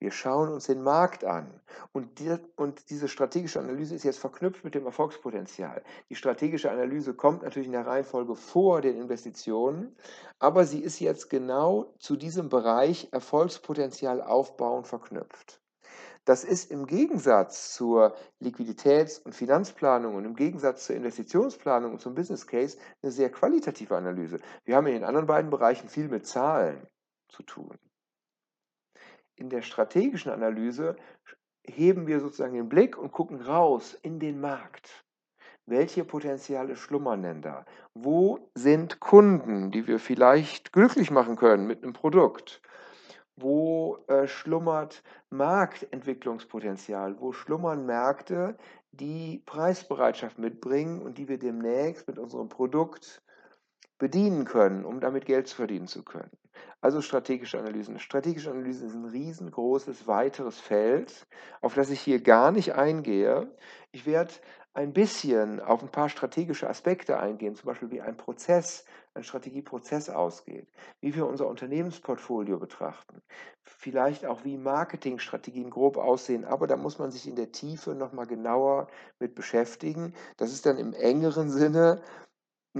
Wir 0.00 0.12
schauen 0.12 0.48
uns 0.48 0.66
den 0.66 0.82
Markt 0.82 1.24
an. 1.24 1.60
Und, 1.92 2.20
die, 2.20 2.36
und, 2.54 2.88
diese 2.90 3.08
strategische 3.08 3.58
Analyse 3.58 3.96
ist 3.96 4.04
jetzt 4.04 4.20
verknüpft 4.20 4.62
mit 4.62 4.76
dem 4.76 4.86
Erfolgspotenzial. 4.86 5.82
Die 6.08 6.14
strategische 6.14 6.70
Analyse 6.70 7.14
kommt 7.14 7.42
natürlich 7.42 7.66
in 7.66 7.72
der 7.72 7.86
Reihenfolge 7.86 8.36
vor 8.36 8.80
den 8.80 8.96
Investitionen, 8.96 9.96
aber 10.38 10.64
sie 10.66 10.80
ist 10.80 11.00
jetzt 11.00 11.30
genau 11.30 11.92
zu 11.98 12.16
diesem 12.16 12.48
Bereich 12.48 13.08
Erfolgspotenzial 13.10 14.22
aufbauen 14.22 14.84
verknüpft. 14.84 15.60
Das 16.24 16.44
ist 16.44 16.70
im 16.70 16.86
Gegensatz 16.86 17.74
zur 17.74 18.14
Liquiditäts- 18.40 19.18
und 19.24 19.34
Finanzplanung 19.34 20.14
und 20.14 20.26
im 20.26 20.36
Gegensatz 20.36 20.84
zur 20.84 20.94
Investitionsplanung 20.94 21.92
und 21.92 22.00
zum 22.00 22.14
Business 22.14 22.46
Case 22.46 22.78
eine 23.02 23.10
sehr 23.10 23.30
qualitative 23.30 23.96
Analyse. 23.96 24.38
Wir 24.64 24.76
haben 24.76 24.86
in 24.86 24.92
den 24.92 25.04
anderen 25.04 25.26
beiden 25.26 25.50
Bereichen 25.50 25.88
viel 25.88 26.08
mit 26.08 26.26
Zahlen 26.26 26.86
zu 27.28 27.42
tun 27.42 27.78
in 29.38 29.50
der 29.50 29.62
strategischen 29.62 30.32
Analyse 30.32 30.96
heben 31.64 32.06
wir 32.06 32.20
sozusagen 32.20 32.54
den 32.54 32.68
Blick 32.68 32.96
und 32.96 33.12
gucken 33.12 33.40
raus 33.40 33.94
in 34.02 34.18
den 34.18 34.40
Markt. 34.40 35.04
Welche 35.66 36.04
Potenziale 36.04 36.76
schlummern 36.76 37.22
denn 37.22 37.42
da? 37.42 37.66
Wo 37.92 38.50
sind 38.54 39.00
Kunden, 39.00 39.70
die 39.70 39.86
wir 39.86 39.98
vielleicht 39.98 40.72
glücklich 40.72 41.10
machen 41.10 41.36
können 41.36 41.66
mit 41.66 41.82
einem 41.82 41.92
Produkt? 41.92 42.62
Wo 43.36 43.98
äh, 44.08 44.26
schlummert 44.26 45.02
Marktentwicklungspotenzial? 45.30 47.20
Wo 47.20 47.32
schlummern 47.32 47.84
Märkte, 47.84 48.56
die 48.92 49.42
Preisbereitschaft 49.44 50.38
mitbringen 50.38 51.02
und 51.02 51.18
die 51.18 51.28
wir 51.28 51.38
demnächst 51.38 52.08
mit 52.08 52.18
unserem 52.18 52.48
Produkt 52.48 53.22
bedienen 53.98 54.44
können, 54.44 54.84
um 54.84 55.00
damit 55.00 55.26
Geld 55.26 55.48
verdienen 55.50 55.86
zu 55.86 56.04
können? 56.04 56.30
Also 56.80 57.02
strategische 57.02 57.58
Analysen. 57.58 57.98
Strategische 57.98 58.50
Analysen 58.50 58.88
ist 58.88 58.94
ein 58.94 59.04
riesengroßes 59.04 60.06
weiteres 60.06 60.60
Feld, 60.60 61.26
auf 61.60 61.74
das 61.74 61.90
ich 61.90 62.00
hier 62.00 62.20
gar 62.22 62.52
nicht 62.52 62.74
eingehe. 62.74 63.52
Ich 63.90 64.06
werde 64.06 64.32
ein 64.74 64.92
bisschen 64.92 65.58
auf 65.58 65.82
ein 65.82 65.90
paar 65.90 66.08
strategische 66.08 66.68
Aspekte 66.68 67.18
eingehen, 67.18 67.56
zum 67.56 67.66
Beispiel 67.66 67.90
wie 67.90 68.00
ein 68.00 68.16
Prozess, 68.16 68.84
ein 69.14 69.24
Strategieprozess 69.24 70.08
ausgeht, 70.08 70.68
wie 71.00 71.16
wir 71.16 71.26
unser 71.26 71.48
Unternehmensportfolio 71.48 72.58
betrachten, 72.58 73.20
vielleicht 73.64 74.24
auch 74.24 74.44
wie 74.44 74.56
Marketingstrategien 74.56 75.70
grob 75.70 75.96
aussehen, 75.96 76.44
aber 76.44 76.68
da 76.68 76.76
muss 76.76 77.00
man 77.00 77.10
sich 77.10 77.26
in 77.26 77.34
der 77.34 77.50
Tiefe 77.50 77.96
nochmal 77.96 78.28
genauer 78.28 78.86
mit 79.18 79.34
beschäftigen. 79.34 80.14
Das 80.36 80.52
ist 80.52 80.64
dann 80.64 80.78
im 80.78 80.92
engeren 80.92 81.50
Sinne 81.50 82.00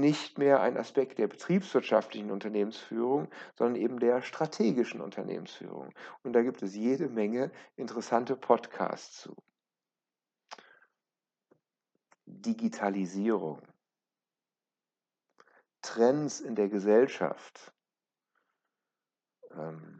nicht 0.00 0.38
mehr 0.38 0.60
ein 0.60 0.76
Aspekt 0.76 1.18
der 1.18 1.28
betriebswirtschaftlichen 1.28 2.30
Unternehmensführung, 2.30 3.28
sondern 3.54 3.76
eben 3.76 3.98
der 3.98 4.22
strategischen 4.22 5.00
Unternehmensführung. 5.00 5.92
Und 6.22 6.32
da 6.32 6.42
gibt 6.42 6.62
es 6.62 6.74
jede 6.74 7.08
Menge 7.08 7.50
interessante 7.76 8.36
Podcasts 8.36 9.20
zu. 9.20 9.36
Digitalisierung, 12.26 13.62
Trends 15.80 16.40
in 16.40 16.54
der 16.54 16.68
Gesellschaft 16.68 17.72
ähm, 19.52 19.97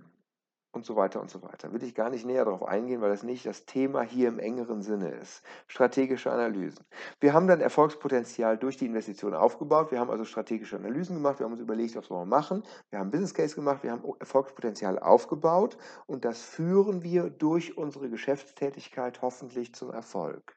und 0.78 0.86
so 0.86 0.96
weiter 0.96 1.20
und 1.20 1.28
so 1.28 1.42
weiter. 1.42 1.72
Will 1.72 1.82
ich 1.82 1.94
gar 1.94 2.08
nicht 2.08 2.24
näher 2.24 2.44
darauf 2.44 2.62
eingehen, 2.62 3.00
weil 3.00 3.10
das 3.10 3.24
nicht 3.24 3.44
das 3.44 3.66
Thema 3.66 4.02
hier 4.02 4.28
im 4.28 4.38
engeren 4.38 4.80
Sinne 4.80 5.10
ist. 5.10 5.42
Strategische 5.66 6.30
Analysen. 6.30 6.84
Wir 7.20 7.34
haben 7.34 7.48
dann 7.48 7.60
Erfolgspotenzial 7.60 8.56
durch 8.56 8.76
die 8.76 8.86
Investition 8.86 9.34
aufgebaut. 9.34 9.90
Wir 9.90 9.98
haben 9.98 10.10
also 10.10 10.24
strategische 10.24 10.76
Analysen 10.76 11.16
gemacht. 11.16 11.40
Wir 11.40 11.44
haben 11.44 11.52
uns 11.52 11.60
überlegt, 11.60 11.96
was 11.96 12.08
wollen 12.10 12.22
wir 12.22 12.36
machen. 12.36 12.62
Wir 12.90 13.00
haben 13.00 13.10
Business 13.10 13.34
Case 13.34 13.56
gemacht. 13.56 13.82
Wir 13.82 13.90
haben 13.90 14.04
Erfolgspotenzial 14.20 15.00
aufgebaut 15.00 15.76
und 16.06 16.24
das 16.24 16.42
führen 16.42 17.02
wir 17.02 17.28
durch 17.28 17.76
unsere 17.76 18.08
Geschäftstätigkeit 18.08 19.20
hoffentlich 19.20 19.74
zum 19.74 19.90
Erfolg. 19.90 20.56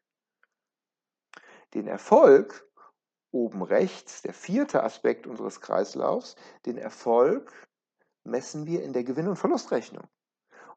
Den 1.73 1.87
Erfolg, 1.87 2.69
oben 3.31 3.63
rechts, 3.63 4.21
der 4.21 4.33
vierte 4.33 4.83
Aspekt 4.83 5.25
unseres 5.25 5.61
Kreislaufs, 5.61 6.35
den 6.65 6.77
Erfolg 6.77 7.51
messen 8.23 8.65
wir 8.65 8.83
in 8.83 8.93
der 8.93 9.03
Gewinn- 9.03 9.27
und 9.27 9.37
Verlustrechnung. 9.37 10.07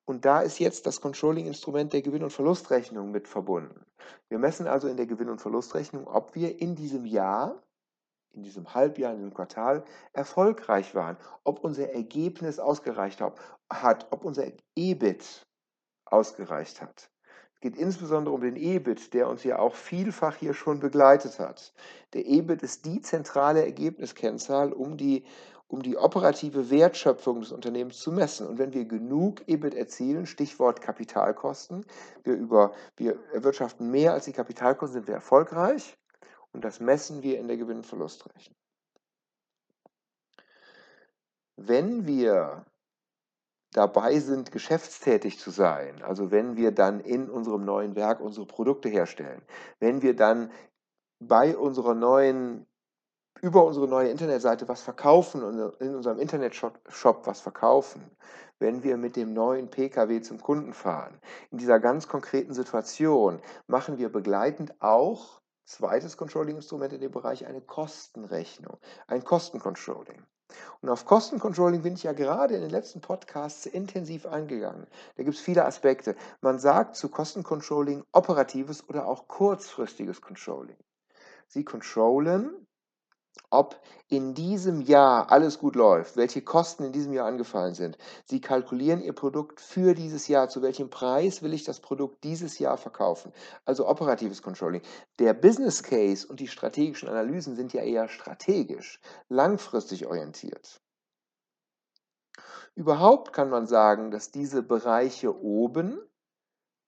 Und 0.07 0.25
da 0.25 0.43
ist 0.43 0.59
jetzt 0.59 0.87
das 0.87 1.01
Controlling-Instrument 1.01 1.93
der 1.93 2.03
Gewinn- 2.03 2.25
und 2.25 2.33
Verlustrechnung 2.33 3.11
mit 3.11 3.27
verbunden. 3.27 3.87
Wir 4.29 4.39
messen 4.39 4.67
also 4.67 4.89
in 4.89 4.97
der 4.97 5.07
Gewinn- 5.07 5.31
und 5.31 5.41
Verlustrechnung, 5.41 6.07
ob 6.07 6.35
wir 6.35 6.61
in 6.61 6.75
diesem 6.75 7.07
Jahr, 7.07 7.63
in 8.33 8.43
diesem 8.43 8.75
Halbjahr, 8.75 9.13
in 9.13 9.19
diesem 9.19 9.35
Quartal 9.35 9.85
erfolgreich 10.13 10.95
waren, 10.95 11.17
ob 11.45 11.65
unser 11.65 11.91
Ergebnis 11.91 12.59
ausgereicht 12.59 13.21
hat, 13.21 14.13
ob 14.13 14.25
unser 14.25 14.47
EBIT 14.75 15.47
ausgereicht 16.05 16.83
hat 16.83 17.11
geht 17.65 17.79
insbesondere 17.79 18.35
um 18.35 18.43
den 18.43 18.57
EBIT, 18.57 19.15
der 19.15 19.27
uns 19.27 19.43
ja 19.43 19.59
auch 19.59 19.75
vielfach 19.75 20.37
hier 20.37 20.53
schon 20.53 20.81
begleitet 20.81 21.39
hat. 21.39 21.73
Der 22.13 22.27
EBIT 22.27 22.63
ist 22.63 22.85
die 22.85 23.01
zentrale 23.01 23.65
Ergebniskennzahl, 23.65 24.71
um 24.71 24.99
die, 24.99 25.25
um 25.69 25.83
die 25.83 25.97
operative 25.97 26.71
Wertschöpfung 26.71 27.41
des 27.41 27.53
Unternehmens 27.53 27.99
zu 28.01 28.13
messen. 28.13 28.47
Und 28.47 28.59
wenn 28.59 28.73
wir 28.73 28.85
genug 28.85 29.47
EBIT 29.49 29.75
erzielen, 29.75 30.27
Stichwort 30.27 30.81
Kapitalkosten, 30.81 31.87
wir, 32.23 32.35
über, 32.35 32.73
wir 32.97 33.19
erwirtschaften 33.33 33.91
mehr 33.91 34.13
als 34.13 34.27
die 34.27 34.33
Kapitalkosten, 34.33 34.95
sind 34.95 35.09
wir 35.09 35.15
erfolgreich. 35.15 35.97
Und 36.53 36.65
das 36.65 36.81
messen 36.81 37.23
wir 37.23 37.39
in 37.39 37.49
der 37.49 37.57
Gewinn- 37.57 37.79
und 37.79 37.87
Verlustrechnung. 37.87 38.57
Wenn 41.57 42.07
wir 42.07 42.65
dabei 43.73 44.21
sind, 44.21 44.53
geschäftstätig 44.53 45.39
zu 45.39 45.51
sein, 45.51 46.03
also 46.03 46.31
wenn 46.31 46.57
wir 46.57 46.71
dann 46.71 47.01
in 47.01 47.29
unserem 47.29 47.65
neuen 47.65 47.97
Werk 47.97 48.21
unsere 48.21 48.47
Produkte 48.47 48.89
herstellen, 48.89 49.43
wenn 49.81 50.03
wir 50.03 50.15
dann 50.15 50.53
bei 51.19 51.57
unserer 51.57 51.95
neuen 51.95 52.67
über 53.43 53.65
unsere 53.65 53.89
neue 53.89 54.11
Internetseite 54.11 54.69
was 54.69 54.83
verkaufen 54.83 55.43
und 55.43 55.81
in 55.81 55.95
unserem 55.95 56.19
Internetshop 56.19 57.27
was 57.27 57.41
verkaufen, 57.41 58.11
wenn 58.59 58.83
wir 58.83 58.97
mit 58.97 59.17
dem 59.17 59.33
neuen 59.33 59.69
Pkw 59.69 60.21
zum 60.23 60.41
Kunden 60.41 60.73
fahren. 60.73 61.21
In 61.51 61.59
dieser 61.59 61.81
ganz 61.81 62.09
konkreten 62.09 62.55
Situation 62.55 63.41
machen 63.67 63.99
wir 63.99 64.11
begleitend 64.11 64.81
auch, 64.81 65.41
zweites 65.67 66.17
Controlling-Instrument 66.17 66.93
in 66.93 67.01
dem 67.01 67.11
Bereich, 67.11 67.47
eine 67.47 67.61
Kostenrechnung, 67.61 68.79
ein 69.07 69.25
Kostencontrolling. 69.25 70.23
Und 70.83 70.91
auf 70.91 71.07
Kostencontrolling 71.07 71.83
bin 71.83 71.95
ich 71.95 72.03
ja 72.03 72.13
gerade 72.13 72.55
in 72.55 72.61
den 72.61 72.71
letzten 72.71 73.01
Podcasts 73.01 73.67
intensiv 73.67 74.27
eingegangen. 74.27 74.87
Da 75.17 75.23
gibt 75.23 75.37
es 75.37 75.43
viele 75.43 75.65
Aspekte. 75.65 76.15
Man 76.43 76.59
sagt 76.59 76.97
zu 76.97 77.09
Kostencontrolling 77.09 78.05
operatives 78.13 78.87
oder 78.89 79.07
auch 79.07 79.27
kurzfristiges 79.27 80.21
Controlling. 80.21 80.77
Sie 81.47 81.65
controllen 81.65 82.64
ob 83.51 83.81
in 84.09 84.35
diesem 84.35 84.81
Jahr 84.81 85.31
alles 85.31 85.59
gut 85.59 85.77
läuft, 85.77 86.17
welche 86.17 86.43
Kosten 86.43 86.85
in 86.85 86.93
diesem 86.93 87.13
Jahr 87.13 87.27
angefallen 87.27 87.75
sind. 87.75 87.97
Sie 88.25 88.41
kalkulieren 88.41 89.01
Ihr 89.01 89.13
Produkt 89.13 89.61
für 89.61 89.95
dieses 89.95 90.29
Jahr, 90.29 90.49
zu 90.49 90.61
welchem 90.63 90.91
Preis 90.91 91.43
will 91.43 91.53
ich 91.53 91.65
das 91.65 91.81
Produkt 91.81 92.25
dieses 92.25 92.59
Jahr 92.59 92.77
verkaufen. 92.77 93.33
Also 93.65 93.89
operatives 93.89 94.43
Controlling. 94.43 94.83
Der 95.19 95.35
Business 95.35 95.83
Case 95.83 96.27
und 96.27 96.41
die 96.41 96.49
strategischen 96.49 97.09
Analysen 97.09 97.57
sind 97.57 97.73
ja 97.73 97.83
eher 97.83 98.09
strategisch, 98.09 99.01
langfristig 99.29 100.07
orientiert. 100.07 100.81
Überhaupt 102.75 103.33
kann 103.33 103.51
man 103.51 103.67
sagen, 103.67 104.11
dass 104.11 104.33
diese 104.33 104.63
Bereiche 104.63 105.41
oben 105.41 106.01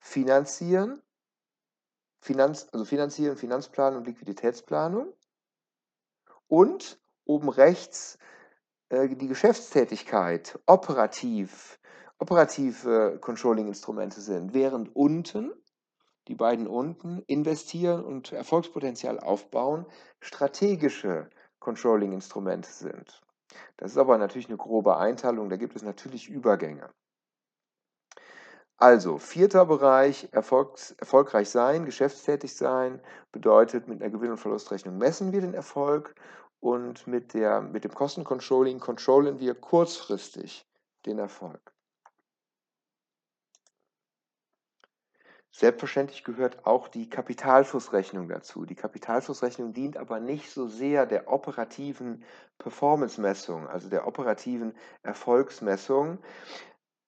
finanzieren, 0.01 1.01
Finanz, 2.21 2.67
also 2.73 2.85
finanzieren, 2.85 3.37
Finanzplanung 3.37 4.01
und 4.01 4.07
Liquiditätsplanung 4.07 5.13
und 6.49 7.01
oben 7.25 7.49
rechts 7.49 8.19
äh, 8.89 9.09
die 9.09 9.29
Geschäftstätigkeit 9.29 10.59
operativ, 10.67 11.79
operative 12.19 13.19
Controlling-Instrumente 13.21 14.21
sind, 14.21 14.55
während 14.55 14.95
unten, 14.95 15.53
die 16.29 16.35
beiden 16.35 16.67
unten, 16.67 17.23
investieren 17.27 18.05
und 18.05 18.33
Erfolgspotenzial 18.33 19.21
aufbauen, 19.21 19.87
strategische 20.21 21.31
Controlling-Instrumente 21.61 22.71
sind. 22.71 23.23
Das 23.77 23.93
ist 23.93 23.99
aber 23.99 24.19
natürlich 24.19 24.49
eine 24.49 24.57
grobe 24.57 24.97
Einteilung, 24.97 25.49
da 25.49 25.57
gibt 25.57 25.77
es 25.77 25.83
natürlich 25.83 26.29
Übergänge. 26.29 26.91
Also, 28.79 29.17
vierter 29.19 29.65
Bereich, 29.65 30.29
Erfolgs, 30.33 30.91
erfolgreich 30.93 31.49
sein, 31.49 31.87
geschäftstätig 31.87 32.55
sein, 32.55 33.01
bedeutet, 33.33 33.89
mit 33.89 34.03
einer 34.03 34.11
Gewinn- 34.11 34.33
und 34.33 34.37
Verlustrechnung 34.37 34.99
messen 34.99 35.33
wir 35.33 35.41
den 35.41 35.55
Erfolg 35.55 36.15
und 36.61 37.07
mit, 37.07 37.33
der, 37.33 37.63
mit 37.63 37.85
dem 37.85 37.95
Kostencontrolling 37.95 38.79
controllen 38.79 39.41
wir 39.41 39.55
kurzfristig 39.55 40.67
den 41.07 41.19
Erfolg. 41.19 41.73
Selbstverständlich 45.53 46.23
gehört 46.23 46.67
auch 46.67 46.89
die 46.89 47.09
Kapitalflussrechnung 47.09 48.29
dazu. 48.29 48.67
Die 48.67 48.75
Kapitalflussrechnung 48.75 49.73
dient 49.73 49.97
aber 49.97 50.21
nicht 50.21 50.51
so 50.51 50.69
sehr 50.69 51.07
der 51.07 51.33
operativen 51.33 52.23
Performance-Messung, 52.59 53.67
also 53.67 53.89
der 53.89 54.07
operativen 54.07 54.75
Erfolgsmessung. 55.03 56.19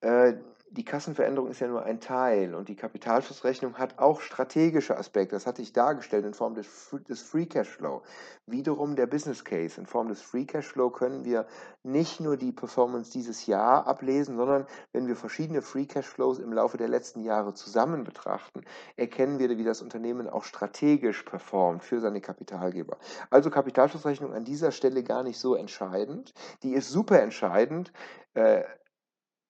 Äh, 0.00 0.38
die 0.70 0.84
Kassenveränderung 0.84 1.50
ist 1.50 1.60
ja 1.60 1.68
nur 1.68 1.84
ein 1.84 2.00
Teil 2.00 2.54
und 2.54 2.68
die 2.68 2.76
Kapitalflussrechnung 2.76 3.78
hat 3.78 3.98
auch 3.98 4.20
strategische 4.20 4.96
Aspekte. 4.96 5.34
Das 5.34 5.46
hatte 5.46 5.62
ich 5.62 5.72
dargestellt 5.72 6.24
in 6.24 6.34
Form 6.34 6.54
des, 6.54 6.66
des 7.08 7.22
Free 7.22 7.46
Cashflow. 7.46 8.02
Wiederum 8.46 8.94
der 8.94 9.06
Business 9.06 9.44
Case. 9.44 9.80
In 9.80 9.86
Form 9.86 10.08
des 10.08 10.20
Free 10.20 10.44
Cashflow 10.44 10.90
können 10.90 11.24
wir 11.24 11.46
nicht 11.82 12.20
nur 12.20 12.36
die 12.36 12.52
Performance 12.52 13.10
dieses 13.10 13.46
Jahr 13.46 13.86
ablesen, 13.86 14.36
sondern 14.36 14.66
wenn 14.92 15.06
wir 15.06 15.16
verschiedene 15.16 15.62
Free 15.62 15.86
Cashflows 15.86 16.38
im 16.38 16.52
Laufe 16.52 16.76
der 16.76 16.88
letzten 16.88 17.20
Jahre 17.20 17.54
zusammen 17.54 18.04
betrachten, 18.04 18.64
erkennen 18.96 19.38
wir, 19.38 19.48
wie 19.56 19.64
das 19.64 19.80
Unternehmen 19.80 20.28
auch 20.28 20.44
strategisch 20.44 21.22
performt 21.22 21.82
für 21.82 22.00
seine 22.00 22.20
Kapitalgeber. 22.20 22.98
Also 23.30 23.50
Kapitalflussrechnung 23.50 24.34
an 24.34 24.44
dieser 24.44 24.72
Stelle 24.72 25.02
gar 25.02 25.22
nicht 25.22 25.38
so 25.38 25.54
entscheidend. 25.54 26.34
Die 26.62 26.74
ist 26.74 26.90
super 26.90 27.22
entscheidend. 27.22 27.92
Äh, 28.34 28.62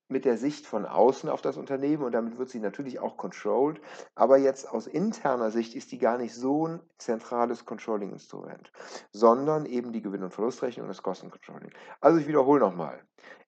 mit 0.09 0.25
der 0.25 0.37
Sicht 0.39 0.67
von 0.67 0.87
außen 0.87 1.29
auf 1.29 1.43
das 1.43 1.57
Unternehmen 1.57 2.03
und 2.03 2.13
damit 2.13 2.39
wird 2.39 2.49
sie 2.49 2.61
natürlich 2.61 2.99
auch 2.99 3.17
controlled. 3.17 3.81
Aber 4.15 4.39
jetzt 4.39 4.69
aus 4.69 4.87
interner 4.87 5.51
Sicht 5.51 5.75
ist 5.75 5.93
die 5.93 5.99
gar 5.99 6.19
nicht 6.19 6.35
so 6.35 6.67
ein 6.67 6.81
zentrales 6.99 7.65
Controlling-Instrument, 7.65 8.73
sondern 9.13 9.67
eben 9.67 9.93
die 9.93 10.03
Gewinn- 10.03 10.23
und 10.23 10.33
Verlustrechnung 10.33 10.85
und 10.85 10.89
das 10.89 11.03
Kostencontrolling. 11.03 11.71
Also 12.01 12.19
ich 12.19 12.27
wiederhole 12.27 12.61
nochmal. 12.61 13.01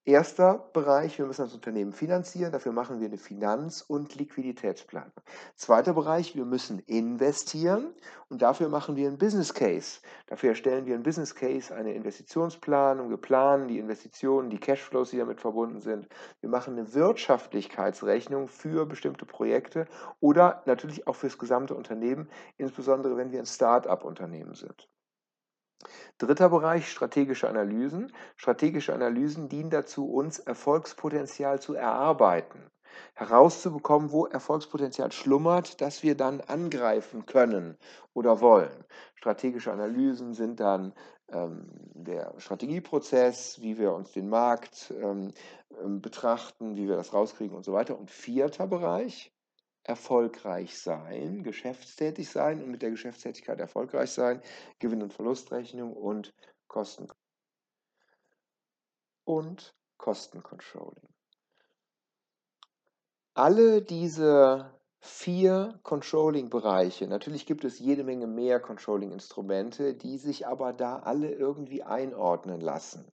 Erster 0.07 0.71
Bereich, 0.73 1.19
wir 1.19 1.27
müssen 1.27 1.43
das 1.43 1.53
Unternehmen 1.53 1.93
finanzieren, 1.93 2.53
dafür 2.53 2.73
machen 2.73 3.01
wir 3.01 3.07
eine 3.07 3.19
Finanz- 3.19 3.83
und 3.83 4.15
Liquiditätsplanung. 4.15 5.13
Zweiter 5.57 5.93
Bereich, 5.93 6.35
wir 6.35 6.47
müssen 6.47 6.79
investieren 6.81 7.95
und 8.31 8.41
dafür 8.41 8.71
machen 8.71 8.97
wir 8.97 9.07
einen 9.07 9.19
Business 9.19 9.53
Case. 9.53 10.01
Dafür 10.27 10.51
erstellen 10.51 10.87
wir 10.87 10.95
einen 10.95 11.03
Business 11.03 11.35
Case, 11.35 11.75
eine 11.75 11.93
Investitionsplanung, 11.93 13.11
wir 13.11 13.19
planen 13.19 13.69
die 13.69 13.79
Investitionen, 13.79 14.49
die 14.49 14.59
Cashflows, 14.59 15.11
die 15.11 15.19
damit 15.19 15.43
verbunden 15.43 15.81
sind. 15.81 16.09
Wir 16.41 16.49
machen 16.49 16.79
eine 16.79 16.95
Wirtschaftlichkeitsrechnung 16.95 18.49
für 18.49 18.87
bestimmte 18.87 19.27
Projekte 19.27 19.87
oder 20.19 20.63
natürlich 20.65 21.07
auch 21.07 21.15
für 21.15 21.27
das 21.27 21.37
gesamte 21.37 21.75
Unternehmen, 21.75 22.31
insbesondere 22.57 23.19
wenn 23.19 23.33
wir 23.33 23.39
ein 23.39 23.47
Start-up-Unternehmen 23.47 24.55
sind. 24.55 24.89
Dritter 26.19 26.51
Bereich, 26.51 26.91
strategische 26.91 27.49
Analysen. 27.49 28.13
Strategische 28.37 28.93
Analysen 28.93 29.49
dienen 29.49 29.71
dazu, 29.71 30.11
uns 30.13 30.39
Erfolgspotenzial 30.39 31.61
zu 31.61 31.75
erarbeiten, 31.75 32.71
herauszubekommen, 33.15 34.13
wo 34.13 34.27
Erfolgspotenzial 34.27 35.13
schlummert, 35.13 35.81
das 35.81 36.03
wir 36.03 36.17
dann 36.17 36.43
angreifen 36.43 37.25
können 37.25 37.79
oder 38.13 38.41
wollen. 38.41 38.85
Strategische 39.15 39.73
Analysen 39.73 40.35
sind 40.35 40.61
dann 40.61 40.93
ähm, 41.33 41.67
der 41.95 42.35
Strategieprozess, 42.39 43.61
wie 43.63 43.79
wir 43.79 43.93
uns 43.95 44.13
den 44.13 44.29
Markt 44.29 44.93
ähm, 45.01 45.33
ähm 45.83 46.03
betrachten, 46.03 46.77
wie 46.77 46.89
wir 46.89 46.97
das 46.97 47.15
rauskriegen 47.15 47.57
und 47.57 47.65
so 47.65 47.73
weiter. 47.73 47.99
Und 47.99 48.11
vierter 48.11 48.67
Bereich, 48.67 49.33
erfolgreich 49.85 50.79
sein, 50.79 51.43
geschäftstätig 51.43 52.29
sein 52.29 52.63
und 52.63 52.71
mit 52.71 52.83
der 52.83 52.91
Geschäftstätigkeit 52.91 53.59
erfolgreich 53.59 54.11
sein, 54.11 54.43
Gewinn- 54.79 55.03
und 55.03 55.13
Verlustrechnung 55.13 55.93
und 55.93 56.35
Kosten 56.69 57.09
und 59.25 59.75
Kostencontrolling. 59.97 61.09
Alle 63.35 63.83
diese 63.83 64.79
vier 64.99 65.81
Controlling-Bereiche, 65.83 67.07
natürlich 67.07 67.47
gibt 67.47 67.65
es 67.65 67.79
jede 67.79 68.05
Menge 68.05 68.27
mehr 68.27 68.61
Controlling-Instrumente, 68.61 69.95
die 69.95 70.19
sich 70.19 70.47
aber 70.47 70.73
da 70.73 70.99
alle 70.99 71.33
irgendwie 71.33 71.83
einordnen 71.83 72.61
lassen 72.61 73.11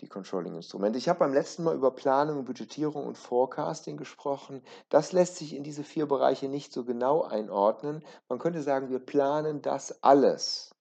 die 0.00 0.08
Controlling-Instrumente. 0.08 0.98
Ich 0.98 1.08
habe 1.08 1.20
beim 1.20 1.32
letzten 1.32 1.64
Mal 1.64 1.74
über 1.74 1.90
Planung, 1.90 2.44
Budgetierung 2.44 3.06
und 3.06 3.16
Forecasting 3.16 3.96
gesprochen. 3.96 4.62
Das 4.88 5.12
lässt 5.12 5.36
sich 5.36 5.54
in 5.54 5.62
diese 5.62 5.84
vier 5.84 6.06
Bereiche 6.06 6.48
nicht 6.48 6.72
so 6.72 6.84
genau 6.84 7.22
einordnen. 7.22 8.04
Man 8.28 8.38
könnte 8.38 8.62
sagen, 8.62 8.90
wir 8.90 8.98
planen 8.98 9.62
das 9.62 10.02
alles. 10.02 10.74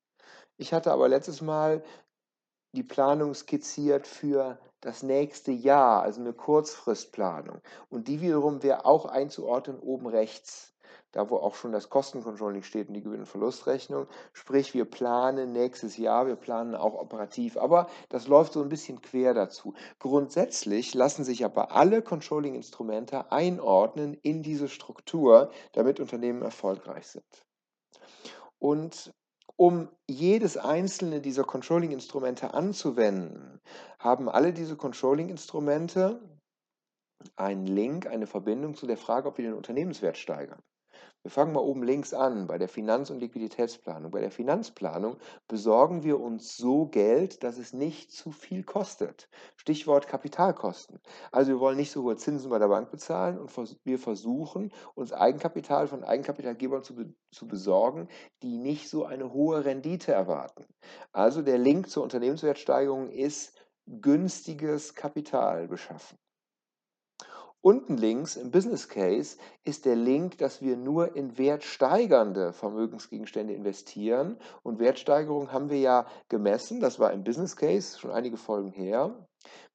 Ich 0.58 0.74
hatte 0.74 0.92
aber 0.92 1.08
letztes 1.08 1.42
Mal 1.42 1.84
die 2.74 2.84
Planung 2.84 3.34
skizziert 3.34 4.08
für 4.08 4.60
das 4.82 5.04
nächste 5.04 5.52
Jahr, 5.52 6.02
also 6.02 6.20
eine 6.20 6.34
Kurzfristplanung. 6.34 7.62
Und 7.90 8.08
die 8.08 8.20
wiederum 8.22 8.64
wäre 8.64 8.86
auch 8.86 9.06
einzuordnen 9.06 9.80
oben 9.80 10.08
rechts 10.08 10.73
da 11.14 11.30
wo 11.30 11.38
auch 11.38 11.56
schon 11.56 11.72
das 11.72 11.90
Kostencontrolling 11.90 12.64
steht 12.64 12.90
und 12.90 12.96
die 12.96 13.02
Gewinn- 13.02 13.22
und 13.22 13.28
Verlustrechnung. 13.28 14.08
Sprich, 14.34 14.74
wir 14.74 14.86
planen 14.86 15.54
nächstes 15.54 15.96
Jahr, 15.96 16.28
wir 16.28 16.36
planen 16.36 16.76
auch 16.76 16.96
operativ, 16.96 17.56
aber 17.56 17.88
das 18.10 18.28
läuft 18.28 18.54
so 18.54 18.62
ein 18.62 18.70
bisschen 18.70 19.02
quer 19.02 19.34
dazu. 19.34 19.74
Grundsätzlich 20.00 20.94
lassen 20.94 21.24
sich 21.24 21.46
aber 21.46 21.72
alle 21.72 22.02
Controlling-Instrumente 22.02 23.32
einordnen 23.32 24.16
in 24.16 24.44
diese 24.44 24.68
Struktur, 24.68 25.52
damit 25.72 26.00
Unternehmen 26.00 26.42
erfolgreich 26.42 27.08
sind. 27.08 27.46
Und 28.60 29.14
um 29.56 29.90
jedes 30.10 30.58
einzelne 30.58 31.22
dieser 31.22 31.44
Controlling-Instrumente 31.44 32.56
anzuwenden, 32.56 33.62
haben 34.00 34.30
alle 34.30 34.52
diese 34.52 34.76
Controlling-Instrumente 34.76 36.20
einen 37.36 37.68
Link, 37.68 38.08
eine 38.08 38.26
Verbindung 38.26 38.76
zu 38.76 38.88
der 38.88 38.98
Frage, 38.98 39.28
ob 39.28 39.38
wir 39.38 39.46
den 39.46 39.54
Unternehmenswert 39.54 40.18
steigern. 40.18 40.62
Wir 41.24 41.32
fangen 41.32 41.54
mal 41.54 41.62
oben 41.62 41.84
links 41.84 42.14
an 42.14 42.48
bei 42.48 42.58
der 42.58 42.68
Finanz- 42.68 43.10
und 43.10 43.22
Liquiditätsplanung. 43.22 44.12
Bei 44.12 44.20
der 44.20 44.30
Finanzplanung 44.30 45.16
besorgen 45.48 46.04
wir 46.04 46.20
uns 46.20 46.58
so 46.58 46.86
Geld, 46.86 47.44
dass 47.44 47.58
es 47.58 47.72
nicht 47.72 48.12
zu 48.12 48.32
viel 48.32 48.64
kostet. 48.66 49.30
Stichwort 49.56 50.08
Kapitalkosten. 50.08 51.00
Also 51.32 51.52
wir 51.52 51.62
wollen 51.62 51.78
nicht 51.78 51.92
so 51.92 52.04
hohe 52.04 52.18
Zinsen 52.18 52.50
bei 52.50 52.60
der 52.60 52.68
Bank 52.68 52.92
bezahlen 52.92 53.40
und 53.40 53.50
wir 53.86 54.00
versuchen, 54.00 54.74
uns 54.96 55.14
Eigenkapital 55.14 55.88
von 55.88 56.04
Eigenkapitalgebern 56.04 56.84
zu, 56.84 56.94
zu 57.32 57.48
besorgen, 57.48 58.10
die 58.42 58.58
nicht 58.58 58.90
so 58.90 59.06
eine 59.06 59.32
hohe 59.32 59.64
Rendite 59.64 60.12
erwarten. 60.12 60.66
Also 61.14 61.42
der 61.42 61.58
Link 61.58 61.90
zur 61.90 62.04
Unternehmenswertsteigerung 62.04 63.10
ist 63.10 63.58
günstiges 63.86 64.94
Kapital 64.94 65.70
beschaffen. 65.70 66.18
Unten 67.66 67.96
links 67.96 68.36
im 68.36 68.52
Business 68.52 68.90
Case 68.90 69.38
ist 69.64 69.86
der 69.86 69.96
Link, 69.96 70.38
dass 70.38 70.62
wir 70.62 70.76
nur 70.76 71.16
in 71.16 71.38
wertsteigernde 71.38 72.52
Vermögensgegenstände 72.52 73.54
investieren. 73.54 74.38
Und 74.64 74.80
Wertsteigerung 74.80 75.54
haben 75.54 75.70
wir 75.70 75.80
ja 75.80 76.06
gemessen, 76.28 76.82
das 76.82 77.00
war 77.00 77.14
im 77.14 77.24
Business 77.24 77.56
Case 77.56 77.98
schon 77.98 78.12
einige 78.12 78.36
Folgen 78.36 78.74
her, 78.74 79.16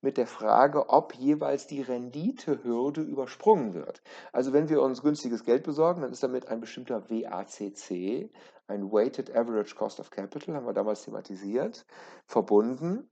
mit 0.03 0.18
der 0.18 0.27
Frage, 0.27 0.90
ob 0.90 1.14
jeweils 1.14 1.66
die 1.66 1.81
Renditehürde 1.81 3.01
übersprungen 3.01 3.72
wird. 3.72 4.03
Also 4.35 4.53
wenn 4.53 4.68
wir 4.68 4.83
uns 4.83 5.01
günstiges 5.01 5.42
Geld 5.44 5.62
besorgen, 5.62 6.03
dann 6.03 6.12
ist 6.12 6.22
damit 6.22 6.46
ein 6.48 6.61
bestimmter 6.61 7.09
WACC, 7.09 8.31
ein 8.66 8.92
Weighted 8.92 9.35
Average 9.35 9.74
Cost 9.74 9.98
of 9.98 10.11
Capital, 10.11 10.55
haben 10.55 10.66
wir 10.66 10.74
damals 10.74 11.05
thematisiert, 11.05 11.87
verbunden 12.27 13.09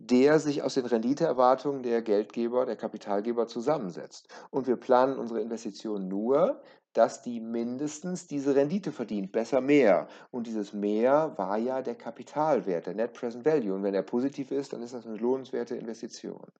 der 0.00 0.38
sich 0.38 0.62
aus 0.62 0.74
den 0.74 0.86
Renditeerwartungen 0.86 1.82
der 1.82 2.00
Geldgeber, 2.00 2.64
der 2.64 2.76
Kapitalgeber 2.76 3.46
zusammensetzt. 3.46 4.28
Und 4.48 4.66
wir 4.66 4.76
planen 4.76 5.18
unsere 5.18 5.42
Investitionen 5.42 6.08
nur, 6.08 6.62
dass 6.94 7.20
die 7.20 7.38
mindestens 7.38 8.26
diese 8.26 8.54
Rendite 8.56 8.92
verdient, 8.92 9.30
besser 9.30 9.60
mehr. 9.60 10.08
Und 10.30 10.46
dieses 10.46 10.72
mehr 10.72 11.34
war 11.36 11.58
ja 11.58 11.82
der 11.82 11.96
Kapitalwert, 11.96 12.86
der 12.86 12.94
Net 12.94 13.12
Present 13.12 13.44
Value. 13.44 13.74
Und 13.74 13.82
wenn 13.82 13.94
er 13.94 14.02
positiv 14.02 14.50
ist, 14.50 14.72
dann 14.72 14.82
ist 14.82 14.94
das 14.94 15.06
eine 15.06 15.16
lohnenswerte 15.16 15.76
Investition. 15.76 16.50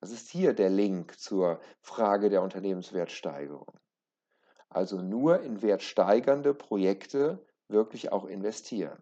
Das 0.00 0.10
ist 0.10 0.28
hier 0.28 0.52
der 0.52 0.70
Link 0.70 1.20
zur 1.20 1.60
Frage 1.80 2.30
der 2.30 2.42
Unternehmenswertsteigerung. 2.42 3.78
Also 4.68 5.00
nur 5.00 5.40
in 5.42 5.62
wertsteigernde 5.62 6.52
Projekte 6.52 7.46
wirklich 7.68 8.10
auch 8.10 8.24
investieren. 8.24 8.98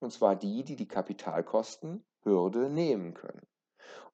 Und 0.00 0.12
zwar 0.12 0.34
die, 0.34 0.64
die 0.64 0.74
die 0.74 0.88
Kapitalkosten 0.88 2.02
Hürde 2.24 2.68
nehmen 2.70 3.14
können. 3.14 3.46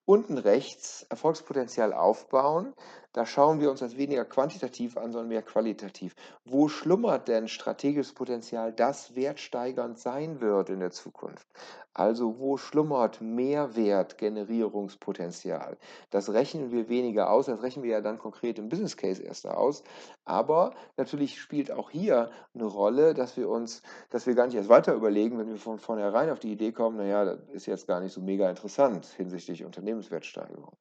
Unten 0.05 0.39
rechts 0.39 1.03
Erfolgspotenzial 1.11 1.93
aufbauen. 1.93 2.75
Da 3.13 3.25
schauen 3.25 3.61
wir 3.61 3.71
uns 3.71 3.81
das 3.81 3.97
weniger 3.97 4.27
quantitativ 4.27 4.99
an, 4.99 5.13
sondern 5.13 5.29
mehr 5.29 5.43
qualitativ. 5.43 6.15
Wo 6.45 6.69
schlummert 6.69 7.27
denn 7.27 7.49
strategisches 7.49 8.13
Potenzial, 8.13 8.71
das 8.73 9.17
wertsteigernd 9.17 9.99
sein 9.99 10.43
wird 10.43 10.69
in 10.69 10.81
der 10.81 10.91
Zukunft? 10.91 11.47
Also 11.95 12.39
wo 12.39 12.59
schlummert 12.59 13.23
Mehrwertgenerierungspotenzial? 13.23 15.79
Das 16.11 16.31
rechnen 16.33 16.71
wir 16.71 16.91
weniger 16.91 17.31
aus, 17.31 17.47
das 17.47 17.63
rechnen 17.63 17.83
wir 17.83 17.93
ja 17.93 18.03
dann 18.03 18.19
konkret 18.19 18.59
im 18.59 18.69
Business 18.69 18.95
Case 18.97 19.23
erst 19.23 19.47
aus. 19.47 19.83
Aber 20.27 20.75
natürlich 20.99 21.41
spielt 21.41 21.73
auch 21.73 21.89
hier 21.91 22.31
eine 22.55 22.67
Rolle, 22.67 23.15
dass 23.15 23.39
wir 23.39 23.49
uns, 23.49 23.83
dass 24.11 24.27
wir 24.27 24.35
gar 24.35 24.45
nicht 24.47 24.57
erst 24.57 24.69
weiter 24.69 24.93
überlegen, 24.95 25.39
wenn 25.39 25.49
wir 25.49 25.57
von 25.57 25.79
vornherein 25.79 26.29
auf 26.31 26.41
die 26.41 26.53
Idee 26.53 26.73
kommen, 26.73 26.99
naja, 26.99 27.25
das 27.25 27.49
ist 27.49 27.65
jetzt 27.67 27.87
gar 27.87 28.01
nicht 28.01 28.13
so 28.13 28.21
mega 28.21 28.51
interessant 28.51 29.07
hinsichtlich 29.07 29.65
Unternehmenswertsteigerung. 29.65 30.77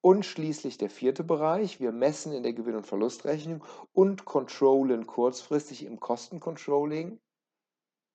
Und 0.00 0.24
schließlich 0.24 0.78
der 0.78 0.90
vierte 0.90 1.24
Bereich, 1.24 1.80
wir 1.80 1.92
messen 1.92 2.32
in 2.32 2.42
der 2.42 2.52
Gewinn- 2.52 2.76
und 2.76 2.86
Verlustrechnung 2.86 3.64
und 3.92 4.24
controllen 4.24 5.06
kurzfristig 5.06 5.84
im 5.84 5.98
Kostencontrolling 5.98 7.18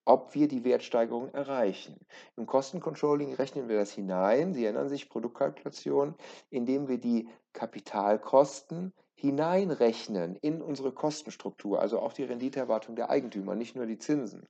ob 0.05 0.35
wir 0.35 0.47
die 0.47 0.63
Wertsteigerung 0.63 1.29
erreichen. 1.29 2.05
Im 2.35 2.45
Kostencontrolling 2.45 3.33
rechnen 3.35 3.69
wir 3.69 3.77
das 3.77 3.91
hinein, 3.91 4.53
Sie 4.53 4.65
erinnern 4.65 4.89
sich, 4.89 5.09
Produktkalkulation, 5.09 6.15
indem 6.49 6.87
wir 6.87 6.97
die 6.97 7.29
Kapitalkosten 7.53 8.93
hineinrechnen 9.15 10.35
in 10.35 10.61
unsere 10.61 10.91
Kostenstruktur, 10.91 11.79
also 11.79 11.99
auch 11.99 12.13
die 12.13 12.23
Renditeerwartung 12.23 12.95
der 12.95 13.09
Eigentümer, 13.09 13.55
nicht 13.55 13.75
nur 13.75 13.85
die 13.85 13.99
Zinsen. 13.99 14.45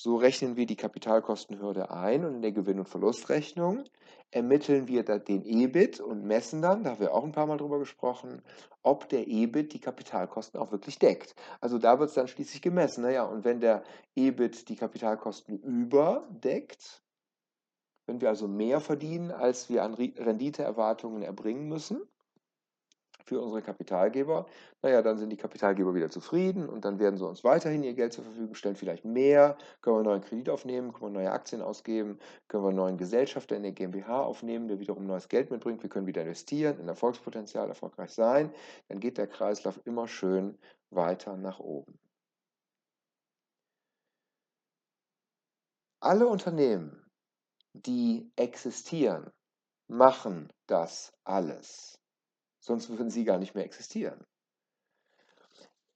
So 0.00 0.16
rechnen 0.16 0.56
wir 0.56 0.64
die 0.66 0.76
Kapitalkostenhürde 0.76 1.90
ein 1.90 2.24
und 2.24 2.36
in 2.36 2.42
der 2.42 2.52
Gewinn- 2.52 2.78
und 2.78 2.88
Verlustrechnung 2.88 3.82
ermitteln 4.30 4.86
wir 4.86 5.02
den 5.02 5.44
EBIT 5.44 6.00
und 6.00 6.22
messen 6.24 6.62
dann, 6.62 6.84
da 6.84 6.90
haben 6.90 7.00
wir 7.00 7.12
auch 7.12 7.24
ein 7.24 7.32
paar 7.32 7.46
Mal 7.46 7.56
drüber 7.58 7.80
gesprochen, 7.80 8.42
ob 8.82 9.08
der 9.08 9.26
EBIT 9.26 9.72
die 9.72 9.80
Kapitalkosten 9.80 10.60
auch 10.60 10.70
wirklich 10.70 10.98
deckt. 11.00 11.34
Also 11.60 11.78
da 11.78 11.98
wird 11.98 12.10
es 12.10 12.14
dann 12.14 12.28
schließlich 12.28 12.62
gemessen. 12.62 13.02
Naja, 13.02 13.24
und 13.24 13.44
wenn 13.44 13.60
der 13.60 13.82
EBIT 14.14 14.68
die 14.68 14.76
Kapitalkosten 14.76 15.58
überdeckt, 15.58 17.02
Wenn 18.06 18.20
wir 18.20 18.30
also 18.30 18.48
mehr 18.48 18.80
verdienen, 18.80 19.30
als 19.30 19.68
wir 19.68 19.84
an 19.84 19.94
Renditeerwartungen 19.94 21.22
erbringen 21.22 21.68
müssen 21.68 22.00
für 23.28 23.40
unsere 23.40 23.62
Kapitalgeber, 23.62 24.46
naja, 24.82 25.02
dann 25.02 25.18
sind 25.18 25.30
die 25.30 25.36
Kapitalgeber 25.36 25.94
wieder 25.94 26.10
zufrieden 26.10 26.68
und 26.68 26.84
dann 26.84 26.98
werden 26.98 27.16
sie 27.16 27.26
uns 27.26 27.44
weiterhin 27.44 27.84
ihr 27.84 27.94
Geld 27.94 28.12
zur 28.12 28.24
Verfügung 28.24 28.54
stellen, 28.54 28.74
vielleicht 28.74 29.04
mehr, 29.04 29.56
können 29.82 29.96
wir 29.96 30.00
einen 30.00 30.08
neuen 30.08 30.22
Kredit 30.22 30.48
aufnehmen, 30.48 30.92
können 30.92 31.14
wir 31.14 31.20
neue 31.20 31.32
Aktien 31.32 31.62
ausgeben, 31.62 32.18
können 32.48 32.64
wir 32.64 32.68
einen 32.68 32.78
neuen 32.78 32.96
Gesellschafter 32.96 33.56
in 33.56 33.62
der 33.62 33.72
GmbH 33.72 34.22
aufnehmen, 34.22 34.66
der 34.66 34.80
wiederum 34.80 35.06
neues 35.06 35.28
Geld 35.28 35.50
mitbringt, 35.50 35.82
wir 35.82 35.90
können 35.90 36.06
wieder 36.06 36.22
investieren, 36.22 36.80
in 36.80 36.88
Erfolgspotenzial 36.88 37.68
erfolgreich 37.68 38.10
sein, 38.10 38.52
dann 38.88 39.00
geht 39.00 39.18
der 39.18 39.26
Kreislauf 39.26 39.78
immer 39.84 40.08
schön 40.08 40.58
weiter 40.90 41.36
nach 41.36 41.60
oben. 41.60 41.98
Alle 46.00 46.26
Unternehmen, 46.28 47.04
die 47.74 48.30
existieren, 48.36 49.30
machen 49.88 50.52
das 50.66 51.12
alles. 51.24 51.98
Sonst 52.68 52.90
würden 52.90 53.08
sie 53.08 53.24
gar 53.24 53.38
nicht 53.38 53.54
mehr 53.54 53.64
existieren. 53.64 54.22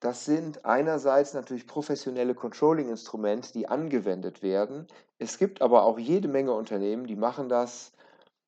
Das 0.01 0.25
sind 0.25 0.65
einerseits 0.65 1.35
natürlich 1.35 1.67
professionelle 1.67 2.35
Controlling-Instrumente, 2.35 3.53
die 3.53 3.69
angewendet 3.69 4.43
werden. 4.43 4.87
Es 5.19 5.37
gibt 5.37 5.61
aber 5.61 5.85
auch 5.85 5.99
jede 5.99 6.29
Menge 6.29 6.55
Unternehmen, 6.55 7.07
die 7.07 7.15
machen 7.15 7.51
das, 7.51 7.93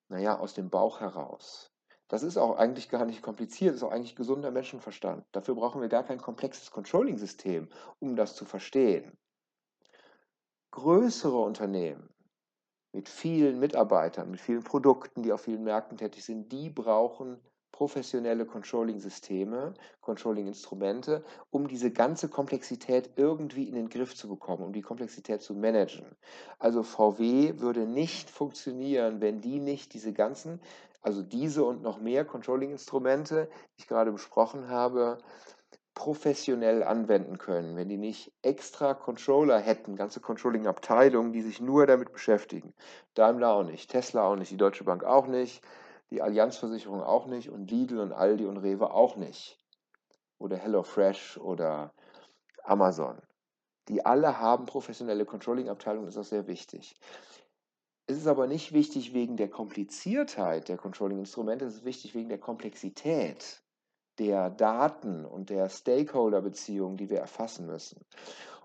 naja, 0.08 0.38
aus 0.38 0.54
dem 0.54 0.70
Bauch 0.70 1.00
heraus. 1.00 1.70
Das 2.08 2.22
ist 2.22 2.38
auch 2.38 2.56
eigentlich 2.56 2.88
gar 2.88 3.04
nicht 3.04 3.20
kompliziert, 3.20 3.74
ist 3.74 3.82
auch 3.82 3.92
eigentlich 3.92 4.16
gesunder 4.16 4.50
Menschenverstand. 4.50 5.26
Dafür 5.32 5.54
brauchen 5.54 5.82
wir 5.82 5.90
gar 5.90 6.04
kein 6.04 6.18
komplexes 6.18 6.70
Controlling-System, 6.70 7.68
um 8.00 8.16
das 8.16 8.34
zu 8.34 8.46
verstehen. 8.46 9.18
Größere 10.70 11.38
Unternehmen 11.38 12.08
mit 12.92 13.10
vielen 13.10 13.60
Mitarbeitern, 13.60 14.30
mit 14.30 14.40
vielen 14.40 14.64
Produkten, 14.64 15.22
die 15.22 15.32
auf 15.32 15.42
vielen 15.42 15.62
Märkten 15.62 15.98
tätig 15.98 16.24
sind, 16.24 16.50
die 16.50 16.70
brauchen 16.70 17.38
professionelle 17.74 18.46
Controlling-Systeme, 18.46 19.74
Controlling-Instrumente, 20.00 21.24
um 21.50 21.66
diese 21.66 21.90
ganze 21.90 22.28
Komplexität 22.28 23.10
irgendwie 23.16 23.64
in 23.64 23.74
den 23.74 23.88
Griff 23.88 24.14
zu 24.14 24.28
bekommen, 24.28 24.62
um 24.62 24.72
die 24.72 24.80
Komplexität 24.80 25.42
zu 25.42 25.54
managen. 25.54 26.06
Also 26.60 26.84
VW 26.84 27.58
würde 27.58 27.80
nicht 27.80 28.30
funktionieren, 28.30 29.20
wenn 29.20 29.40
die 29.40 29.58
nicht 29.58 29.92
diese 29.92 30.12
ganzen, 30.12 30.60
also 31.02 31.20
diese 31.20 31.64
und 31.64 31.82
noch 31.82 31.98
mehr 31.98 32.24
Controlling-Instrumente, 32.24 33.48
die 33.50 33.80
ich 33.80 33.88
gerade 33.88 34.12
besprochen 34.12 34.68
habe, 34.68 35.18
professionell 35.94 36.84
anwenden 36.84 37.38
können, 37.38 37.74
wenn 37.74 37.88
die 37.88 37.96
nicht 37.96 38.30
extra 38.42 38.94
Controller 38.94 39.58
hätten, 39.58 39.96
ganze 39.96 40.20
Controlling-Abteilungen, 40.20 41.32
die 41.32 41.42
sich 41.42 41.60
nur 41.60 41.88
damit 41.88 42.12
beschäftigen. 42.12 42.72
Daimler 43.14 43.52
auch 43.52 43.64
nicht, 43.64 43.90
Tesla 43.90 44.22
auch 44.28 44.36
nicht, 44.36 44.52
die 44.52 44.56
Deutsche 44.56 44.84
Bank 44.84 45.02
auch 45.02 45.26
nicht, 45.26 45.60
die 46.14 46.22
Allianzversicherung 46.22 47.02
auch 47.02 47.26
nicht 47.26 47.50
und 47.50 47.68
Lidl 47.68 47.98
und 47.98 48.12
Aldi 48.12 48.46
und 48.46 48.58
Rewe 48.58 48.92
auch 48.92 49.16
nicht. 49.16 49.58
Oder 50.38 50.56
HelloFresh 50.56 51.38
oder 51.38 51.92
Amazon. 52.62 53.20
Die 53.88 54.06
alle 54.06 54.38
haben 54.38 54.64
professionelle 54.64 55.24
Controlling-Abteilungen, 55.26 56.06
ist 56.06 56.16
auch 56.16 56.24
sehr 56.24 56.46
wichtig. 56.46 56.94
Es 58.06 58.16
ist 58.16 58.28
aber 58.28 58.46
nicht 58.46 58.72
wichtig 58.72 59.12
wegen 59.12 59.36
der 59.36 59.50
Kompliziertheit 59.50 60.68
der 60.68 60.76
Controlling-Instrumente, 60.76 61.64
es 61.64 61.76
ist 61.76 61.84
wichtig 61.84 62.14
wegen 62.14 62.28
der 62.28 62.38
Komplexität 62.38 63.62
der 64.18 64.50
Daten 64.50 65.24
und 65.24 65.50
der 65.50 65.68
Stakeholder-Beziehungen, 65.68 66.96
die 66.96 67.10
wir 67.10 67.18
erfassen 67.18 67.66
müssen. 67.66 68.04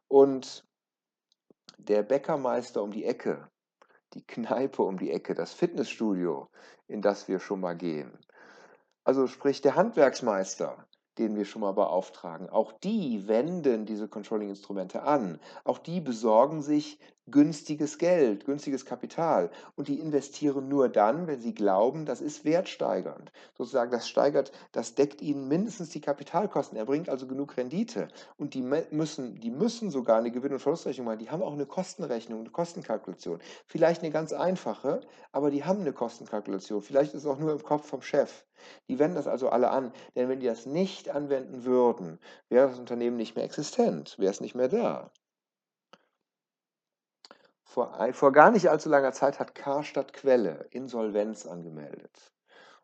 Und 0.08 0.68
der 1.80 2.04
Bäckermeister 2.04 2.84
um 2.84 2.92
die 2.92 3.06
Ecke, 3.06 3.50
die 4.13 4.26
Kneipe 4.26 4.82
um 4.82 4.98
die 4.98 5.12
Ecke, 5.12 5.36
das 5.36 5.54
Fitnessstudio, 5.54 6.50
in 6.88 7.02
das 7.02 7.28
wir 7.28 7.39
schon 7.39 7.60
mal 7.60 7.76
gehen. 7.76 8.17
Also 9.04 9.28
sprich 9.28 9.62
der 9.62 9.76
Handwerksmeister, 9.76 10.86
den 11.17 11.36
wir 11.36 11.45
schon 11.45 11.62
mal 11.62 11.74
beauftragen. 11.74 12.50
Auch 12.50 12.72
die 12.72 13.28
wenden 13.28 13.86
diese 13.86 14.08
Controlling-Instrumente 14.08 15.04
an. 15.04 15.39
Auch 15.63 15.78
die 15.78 16.00
besorgen 16.00 16.62
sich 16.62 17.00
günstiges 17.32 17.98
Geld, 17.98 18.46
günstiges 18.46 18.86
Kapital. 18.86 19.50
Und 19.76 19.88
die 19.88 20.00
investieren 20.00 20.68
nur 20.68 20.89
dann, 20.89 21.28
wenn 21.28 21.39
sie 21.39 21.54
glauben, 21.54 22.06
das 22.06 22.22
ist 22.22 22.46
wertsteigernd. 22.46 23.32
Sozusagen, 23.58 23.92
das 23.92 24.08
steigert, 24.08 24.52
das 24.72 24.96
deckt 24.96 25.22
ihnen 25.22 25.48
mindestens 25.48 25.89
die 25.89 26.02
Kapitalkosten. 26.02 26.78
Er 26.78 26.86
bringt 26.86 27.10
also 27.10 27.28
genug 27.28 27.58
Rendite. 27.58 28.08
Und 28.38 28.54
die 28.54 28.62
müssen, 28.62 29.39
die 29.39 29.52
müssen 29.52 29.92
sogar 29.92 30.18
eine 30.18 30.32
Gewinn- 30.32 30.54
und 30.54 30.60
Verlustrechnung 30.60 31.06
machen. 31.06 31.20
Die 31.20 31.30
haben 31.30 31.44
auch 31.44 31.54
eine 31.54 31.65
Kostenrechnung, 31.65 32.39
eine 32.42 32.50
Kostenkalkulation. 32.50 33.39
Vielleicht 33.65 34.02
eine 34.02 34.12
ganz 34.12 34.34
einfache, 34.34 35.02
aber 35.32 35.52
die 35.52 35.63
haben 35.63 35.82
eine 35.82 35.94
Kostenkalkulation. 35.94 36.82
Vielleicht 36.82 37.13
ist 37.13 37.22
es 37.22 37.28
auch 37.28 37.39
nur 37.39 37.52
im 37.52 37.63
Kopf 37.63 37.88
vom 37.88 38.02
Chef. 38.02 38.46
Die 38.88 39.00
wenden 39.00 39.15
das 39.15 39.28
also 39.28 39.50
alle 39.50 39.70
an. 39.70 39.92
Denn 40.15 40.30
wenn 40.30 40.39
die 40.39 40.48
das 40.48 40.65
nicht 40.65 41.10
anwenden 41.10 41.63
würden, 41.63 42.20
wäre 42.50 42.68
das 42.68 42.80
Unternehmen 42.80 43.18
nicht 43.18 43.36
mehr 43.36 43.46
existent, 43.46 44.15
wäre 44.20 44.32
es 44.32 44.42
nicht 44.42 44.56
mehr 44.56 44.68
da. 44.68 45.12
Vor, 47.69 47.95
vor 48.13 48.32
gar 48.32 48.49
nicht 48.49 48.67
allzu 48.67 48.89
langer 48.89 49.12
Zeit 49.12 49.39
hat 49.39 49.53
Karstadt 49.53 50.12
Quelle 50.12 50.65
Insolvenz 50.71 51.45
angemeldet. 51.45 52.32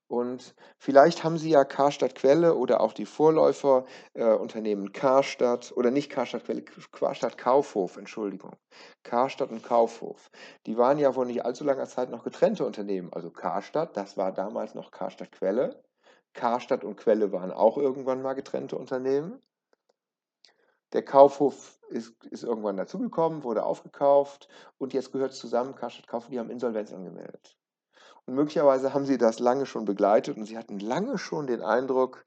Und 0.08 0.54
vielleicht 0.78 1.24
haben 1.24 1.40
Sie 1.40 1.50
ja 1.50 1.66
Karstadt 1.66 2.14
Quelle 2.14 2.54
oder 2.54 2.82
auch 2.82 2.94
die 2.94 3.08
Vorläuferunternehmen 3.08 4.88
äh, 4.90 4.92
Karstadt 4.92 5.74
oder 5.76 5.90
nicht 5.90 6.12
Karstadt 6.12 6.46
Quelle, 6.46 6.62
Karstadt 6.62 7.40
Kaufhof, 7.40 7.98
Entschuldigung. 7.98 8.56
Karstadt 9.02 9.50
und 9.50 9.64
Kaufhof. 9.64 10.30
Die 10.68 10.78
waren 10.78 11.00
ja 11.00 11.12
vor 11.12 11.26
nicht 11.26 11.44
allzu 11.44 11.64
langer 11.64 11.88
Zeit 11.88 12.12
noch 12.12 12.24
getrennte 12.24 12.64
Unternehmen. 12.64 13.12
Also 13.12 13.32
Karstadt, 13.32 13.98
das 13.98 14.18
war 14.18 14.32
damals 14.32 14.76
noch 14.76 14.92
Karstadt 14.92 15.32
Quelle. 15.32 15.82
Karstadt 16.34 16.84
und 16.84 16.98
Quelle 16.98 17.32
waren 17.32 17.52
auch 17.52 17.80
irgendwann 17.80 18.22
mal 18.22 18.34
getrennte 18.34 18.78
Unternehmen. 18.78 19.42
Der 20.94 21.04
Kaufhof 21.04 21.80
ist, 21.90 22.24
ist 22.26 22.44
irgendwann 22.44 22.78
dazugekommen, 22.78 23.44
wurde 23.44 23.66
aufgekauft 23.66 24.48
und 24.78 24.94
jetzt 24.94 25.12
gehört 25.12 25.32
es 25.32 25.40
zusammen. 25.40 25.76
Karstadt 25.76 26.08
Kaufhof, 26.08 26.30
die 26.30 26.40
haben 26.40 26.50
Insolvenz 26.50 26.94
angemeldet. 26.94 27.58
Und 28.26 28.36
möglicherweise 28.36 28.94
haben 28.94 29.06
sie 29.06 29.18
das 29.18 29.40
lange 29.40 29.66
schon 29.66 29.86
begleitet 29.86 30.38
und 30.38 30.46
sie 30.46 30.58
hatten 30.58 30.80
lange 30.80 31.18
schon 31.18 31.48
den 31.48 31.62
Eindruck, 31.62 32.26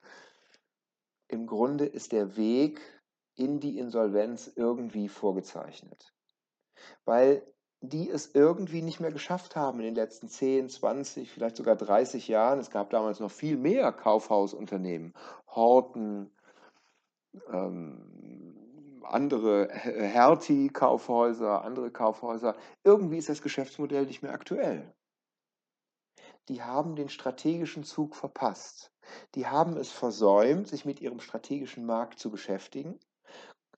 im 1.28 1.46
Grunde 1.46 1.84
ist 1.84 2.12
der 2.12 2.36
Weg 2.36 2.80
in 3.34 3.60
die 3.60 3.78
Insolvenz 3.78 4.50
irgendwie 4.54 5.08
vorgezeichnet. 5.08 6.14
Weil 7.04 7.46
die 7.80 8.10
es 8.10 8.34
irgendwie 8.34 8.82
nicht 8.82 8.98
mehr 8.98 9.12
geschafft 9.12 9.54
haben 9.54 9.78
in 9.78 9.86
den 9.86 9.94
letzten 9.94 10.28
10, 10.28 10.68
20, 10.68 11.30
vielleicht 11.30 11.56
sogar 11.56 11.76
30 11.76 12.26
Jahren. 12.26 12.58
Es 12.58 12.70
gab 12.70 12.90
damals 12.90 13.20
noch 13.20 13.30
viel 13.30 13.56
mehr 13.56 13.92
Kaufhausunternehmen, 13.92 15.14
Horten, 15.46 16.32
ähm, 17.52 18.47
andere 19.12 19.68
Hertie-Kaufhäuser, 19.72 21.64
andere 21.64 21.90
Kaufhäuser. 21.90 22.56
Irgendwie 22.84 23.18
ist 23.18 23.28
das 23.28 23.42
Geschäftsmodell 23.42 24.06
nicht 24.06 24.22
mehr 24.22 24.32
aktuell. 24.32 24.94
Die 26.48 26.62
haben 26.62 26.96
den 26.96 27.08
strategischen 27.08 27.84
Zug 27.84 28.16
verpasst. 28.16 28.92
Die 29.34 29.46
haben 29.46 29.76
es 29.76 29.90
versäumt, 29.90 30.68
sich 30.68 30.84
mit 30.84 31.00
ihrem 31.00 31.20
strategischen 31.20 31.84
Markt 31.84 32.18
zu 32.18 32.30
beschäftigen, 32.30 32.98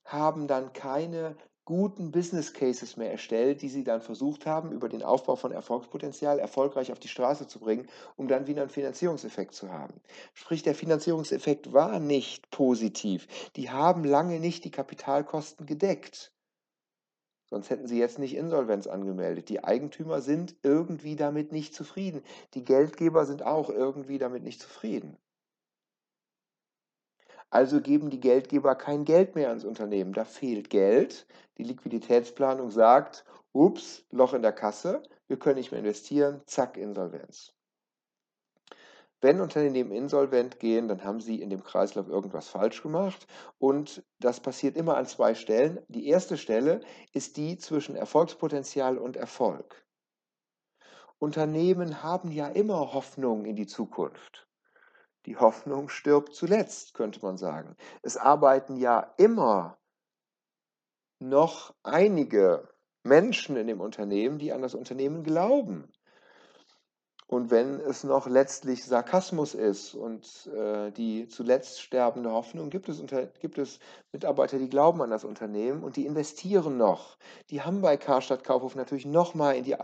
haben 0.04 0.46
dann 0.46 0.72
keine 0.72 1.36
guten 1.70 2.10
Business 2.10 2.52
Cases 2.52 2.96
mehr 2.96 3.12
erstellt, 3.12 3.62
die 3.62 3.68
sie 3.68 3.84
dann 3.84 4.00
versucht 4.00 4.44
haben, 4.44 4.72
über 4.72 4.88
den 4.88 5.04
Aufbau 5.04 5.36
von 5.36 5.52
Erfolgspotenzial 5.52 6.40
erfolgreich 6.40 6.90
auf 6.90 6.98
die 6.98 7.06
Straße 7.06 7.46
zu 7.46 7.60
bringen, 7.60 7.86
um 8.16 8.26
dann 8.26 8.48
wieder 8.48 8.62
einen 8.62 8.72
Finanzierungseffekt 8.72 9.54
zu 9.54 9.70
haben. 9.70 9.94
Sprich, 10.34 10.64
der 10.64 10.74
Finanzierungseffekt 10.74 11.72
war 11.72 12.00
nicht 12.00 12.50
positiv. 12.50 13.28
Die 13.54 13.70
haben 13.70 14.02
lange 14.02 14.40
nicht 14.40 14.64
die 14.64 14.72
Kapitalkosten 14.72 15.64
gedeckt. 15.64 16.32
Sonst 17.48 17.70
hätten 17.70 17.86
sie 17.86 18.00
jetzt 18.00 18.18
nicht 18.18 18.34
Insolvenz 18.34 18.88
angemeldet. 18.88 19.48
Die 19.48 19.62
Eigentümer 19.62 20.22
sind 20.22 20.56
irgendwie 20.64 21.14
damit 21.14 21.52
nicht 21.52 21.72
zufrieden. 21.72 22.24
Die 22.54 22.64
Geldgeber 22.64 23.26
sind 23.26 23.44
auch 23.44 23.70
irgendwie 23.70 24.18
damit 24.18 24.42
nicht 24.42 24.60
zufrieden. 24.60 25.18
Also 27.50 27.80
geben 27.80 28.10
die 28.10 28.20
Geldgeber 28.20 28.76
kein 28.76 29.04
Geld 29.04 29.34
mehr 29.34 29.48
ans 29.48 29.64
Unternehmen. 29.64 30.12
Da 30.12 30.24
fehlt 30.24 30.70
Geld. 30.70 31.26
Die 31.58 31.64
Liquiditätsplanung 31.64 32.70
sagt, 32.70 33.24
ups, 33.52 34.04
Loch 34.10 34.34
in 34.34 34.42
der 34.42 34.52
Kasse, 34.52 35.02
wir 35.26 35.38
können 35.38 35.56
nicht 35.56 35.72
mehr 35.72 35.80
investieren, 35.80 36.42
zack, 36.46 36.76
Insolvenz. 36.76 37.52
Wenn 39.20 39.40
Unternehmen 39.40 39.92
insolvent 39.92 40.60
gehen, 40.60 40.88
dann 40.88 41.04
haben 41.04 41.20
sie 41.20 41.42
in 41.42 41.50
dem 41.50 41.62
Kreislauf 41.62 42.08
irgendwas 42.08 42.48
falsch 42.48 42.82
gemacht 42.82 43.26
und 43.58 44.02
das 44.18 44.40
passiert 44.40 44.76
immer 44.76 44.96
an 44.96 45.04
zwei 45.04 45.34
Stellen. 45.34 45.84
Die 45.88 46.08
erste 46.08 46.38
Stelle 46.38 46.80
ist 47.12 47.36
die 47.36 47.58
zwischen 47.58 47.96
Erfolgspotenzial 47.96 48.96
und 48.96 49.16
Erfolg. 49.16 49.84
Unternehmen 51.18 52.02
haben 52.02 52.32
ja 52.32 52.48
immer 52.48 52.94
Hoffnung 52.94 53.44
in 53.44 53.56
die 53.56 53.66
Zukunft. 53.66 54.49
Die 55.26 55.36
Hoffnung 55.36 55.88
stirbt 55.88 56.34
zuletzt, 56.34 56.94
könnte 56.94 57.20
man 57.20 57.36
sagen. 57.36 57.76
Es 58.02 58.16
arbeiten 58.16 58.76
ja 58.76 59.14
immer 59.18 59.78
noch 61.18 61.74
einige 61.82 62.68
Menschen 63.02 63.56
in 63.56 63.66
dem 63.66 63.80
Unternehmen, 63.80 64.38
die 64.38 64.52
an 64.52 64.62
das 64.62 64.74
Unternehmen 64.74 65.22
glauben. 65.22 65.89
Und 67.30 67.52
wenn 67.52 67.78
es 67.78 68.02
noch 68.02 68.26
letztlich 68.26 68.84
Sarkasmus 68.84 69.54
ist 69.54 69.94
und 69.94 70.50
äh, 70.52 70.90
die 70.90 71.28
zuletzt 71.28 71.80
sterbende 71.80 72.32
Hoffnung, 72.32 72.70
gibt 72.70 72.88
es, 72.88 72.98
unter, 72.98 73.26
gibt 73.26 73.56
es 73.56 73.78
Mitarbeiter, 74.10 74.58
die 74.58 74.68
glauben 74.68 75.00
an 75.00 75.10
das 75.10 75.22
Unternehmen 75.22 75.84
und 75.84 75.94
die 75.94 76.06
investieren 76.06 76.76
noch. 76.76 77.16
Die 77.50 77.62
haben 77.62 77.82
bei 77.82 77.96
Karstadt 77.96 78.42
Kaufhof 78.42 78.74
natürlich 78.74 79.06
nochmal 79.06 79.54
in 79.54 79.62
die, 79.62 79.76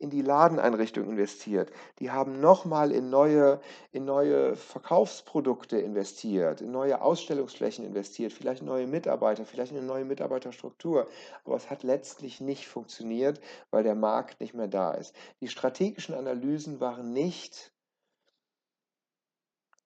in 0.00 0.10
die 0.10 0.22
Ladeneinrichtung 0.22 1.08
investiert. 1.08 1.70
Die 2.00 2.10
haben 2.10 2.40
nochmal 2.40 2.90
in 2.90 3.08
neue, 3.08 3.60
in 3.92 4.04
neue 4.04 4.56
Verkaufsprodukte 4.56 5.78
investiert, 5.78 6.60
in 6.60 6.72
neue 6.72 7.00
Ausstellungsflächen 7.00 7.84
investiert, 7.84 8.32
vielleicht 8.32 8.64
neue 8.64 8.88
Mitarbeiter, 8.88 9.44
vielleicht 9.44 9.70
eine 9.70 9.82
neue 9.82 10.04
Mitarbeiterstruktur. 10.04 11.06
Aber 11.44 11.54
es 11.54 11.70
hat 11.70 11.84
letztlich 11.84 12.40
nicht 12.40 12.66
funktioniert, 12.66 13.40
weil 13.70 13.84
der 13.84 13.94
Markt 13.94 14.40
nicht 14.40 14.54
mehr 14.54 14.66
da 14.66 14.94
ist. 14.94 15.14
Die 15.40 15.46
strategischen 15.46 16.16
Analysen 16.16 16.79
waren 16.80 17.12
nicht 17.12 17.72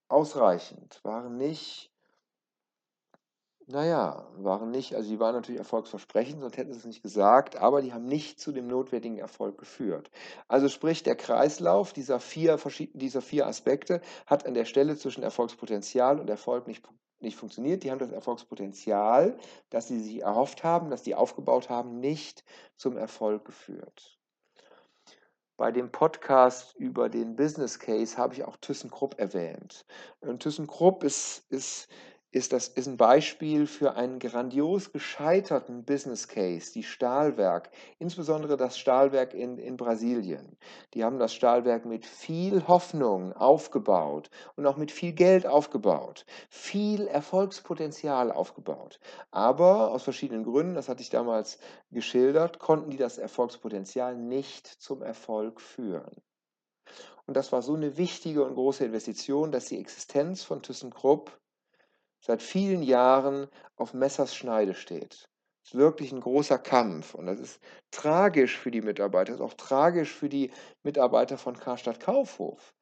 ausreichend, 0.08 1.00
waren 1.02 1.36
nicht, 1.36 1.90
naja, 3.66 4.28
waren 4.36 4.70
nicht, 4.70 4.94
also 4.94 5.08
die 5.08 5.18
waren 5.18 5.34
natürlich 5.34 5.58
erfolgsversprechend, 5.58 6.40
sonst 6.40 6.56
hätten 6.56 6.72
sie 6.72 6.78
es 6.78 6.84
nicht 6.84 7.02
gesagt, 7.02 7.56
aber 7.56 7.80
die 7.82 7.92
haben 7.92 8.06
nicht 8.06 8.38
zu 8.38 8.52
dem 8.52 8.66
notwendigen 8.66 9.18
Erfolg 9.18 9.58
geführt. 9.58 10.10
Also 10.48 10.68
sprich, 10.68 11.02
der 11.02 11.16
Kreislauf 11.16 11.92
dieser 11.92 12.20
vier, 12.20 12.58
dieser 12.92 13.22
vier 13.22 13.46
Aspekte 13.46 14.00
hat 14.26 14.46
an 14.46 14.54
der 14.54 14.66
Stelle 14.66 14.96
zwischen 14.96 15.22
Erfolgspotenzial 15.22 16.20
und 16.20 16.28
Erfolg 16.28 16.66
nicht, 16.66 16.86
nicht 17.20 17.36
funktioniert. 17.36 17.82
Die 17.82 17.90
haben 17.90 17.98
das 17.98 18.12
Erfolgspotenzial, 18.12 19.38
das 19.70 19.88
sie 19.88 20.00
sich 20.00 20.20
erhofft 20.20 20.62
haben, 20.62 20.90
das 20.90 21.04
sie 21.04 21.14
aufgebaut 21.14 21.70
haben, 21.70 22.00
nicht 22.00 22.44
zum 22.76 22.98
Erfolg 22.98 23.46
geführt. 23.46 24.18
Bei 25.56 25.70
dem 25.70 25.92
Podcast 25.92 26.74
über 26.76 27.08
den 27.08 27.36
Business 27.36 27.78
Case 27.78 28.16
habe 28.16 28.34
ich 28.34 28.44
auch 28.44 28.56
ThyssenKrupp 28.56 29.20
erwähnt. 29.20 29.86
Und 30.20 30.42
ThyssenKrupp 30.42 31.04
ist, 31.04 31.44
ist 31.50 31.88
ist 32.34 32.52
das 32.52 32.66
ist 32.66 32.88
ein 32.88 32.96
Beispiel 32.96 33.68
für 33.68 33.94
einen 33.94 34.18
grandios 34.18 34.90
gescheiterten 34.90 35.84
Business 35.84 36.26
Case, 36.26 36.72
die 36.72 36.82
Stahlwerk, 36.82 37.70
insbesondere 38.00 38.56
das 38.56 38.76
Stahlwerk 38.76 39.34
in, 39.34 39.56
in 39.56 39.76
Brasilien. 39.76 40.56
Die 40.94 41.04
haben 41.04 41.20
das 41.20 41.32
Stahlwerk 41.32 41.84
mit 41.84 42.04
viel 42.04 42.66
Hoffnung 42.66 43.32
aufgebaut 43.34 44.30
und 44.56 44.66
auch 44.66 44.76
mit 44.76 44.90
viel 44.90 45.12
Geld 45.12 45.46
aufgebaut, 45.46 46.26
viel 46.48 47.06
Erfolgspotenzial 47.06 48.32
aufgebaut. 48.32 48.98
Aber 49.30 49.92
aus 49.92 50.02
verschiedenen 50.02 50.42
Gründen, 50.42 50.74
das 50.74 50.88
hatte 50.88 51.02
ich 51.02 51.10
damals 51.10 51.60
geschildert, 51.92 52.58
konnten 52.58 52.90
die 52.90 52.96
das 52.96 53.16
Erfolgspotenzial 53.16 54.16
nicht 54.16 54.66
zum 54.66 55.02
Erfolg 55.02 55.60
führen. 55.60 56.20
Und 57.26 57.36
das 57.36 57.52
war 57.52 57.62
so 57.62 57.74
eine 57.74 57.96
wichtige 57.96 58.44
und 58.44 58.54
große 58.54 58.84
Investition, 58.84 59.52
dass 59.52 59.66
die 59.66 59.78
Existenz 59.78 60.42
von 60.42 60.62
ThyssenKrupp 60.62 61.40
seit 62.24 62.42
vielen 62.42 62.82
Jahren 62.82 63.48
auf 63.76 63.92
Messers 63.92 64.34
Schneide 64.34 64.74
steht. 64.74 65.28
Es 65.62 65.72
ist 65.72 65.74
wirklich 65.74 66.10
ein 66.10 66.20
großer 66.20 66.58
Kampf 66.58 67.14
und 67.14 67.26
das 67.26 67.38
ist 67.38 67.60
tragisch 67.90 68.58
für 68.58 68.70
die 68.70 68.80
Mitarbeiter, 68.80 69.32
das 69.32 69.40
ist 69.40 69.46
auch 69.46 69.54
tragisch 69.54 70.12
für 70.12 70.28
die 70.28 70.50
Mitarbeiter 70.82 71.36
von 71.36 71.58
Karstadt 71.58 72.00
Kaufhof. 72.00 72.74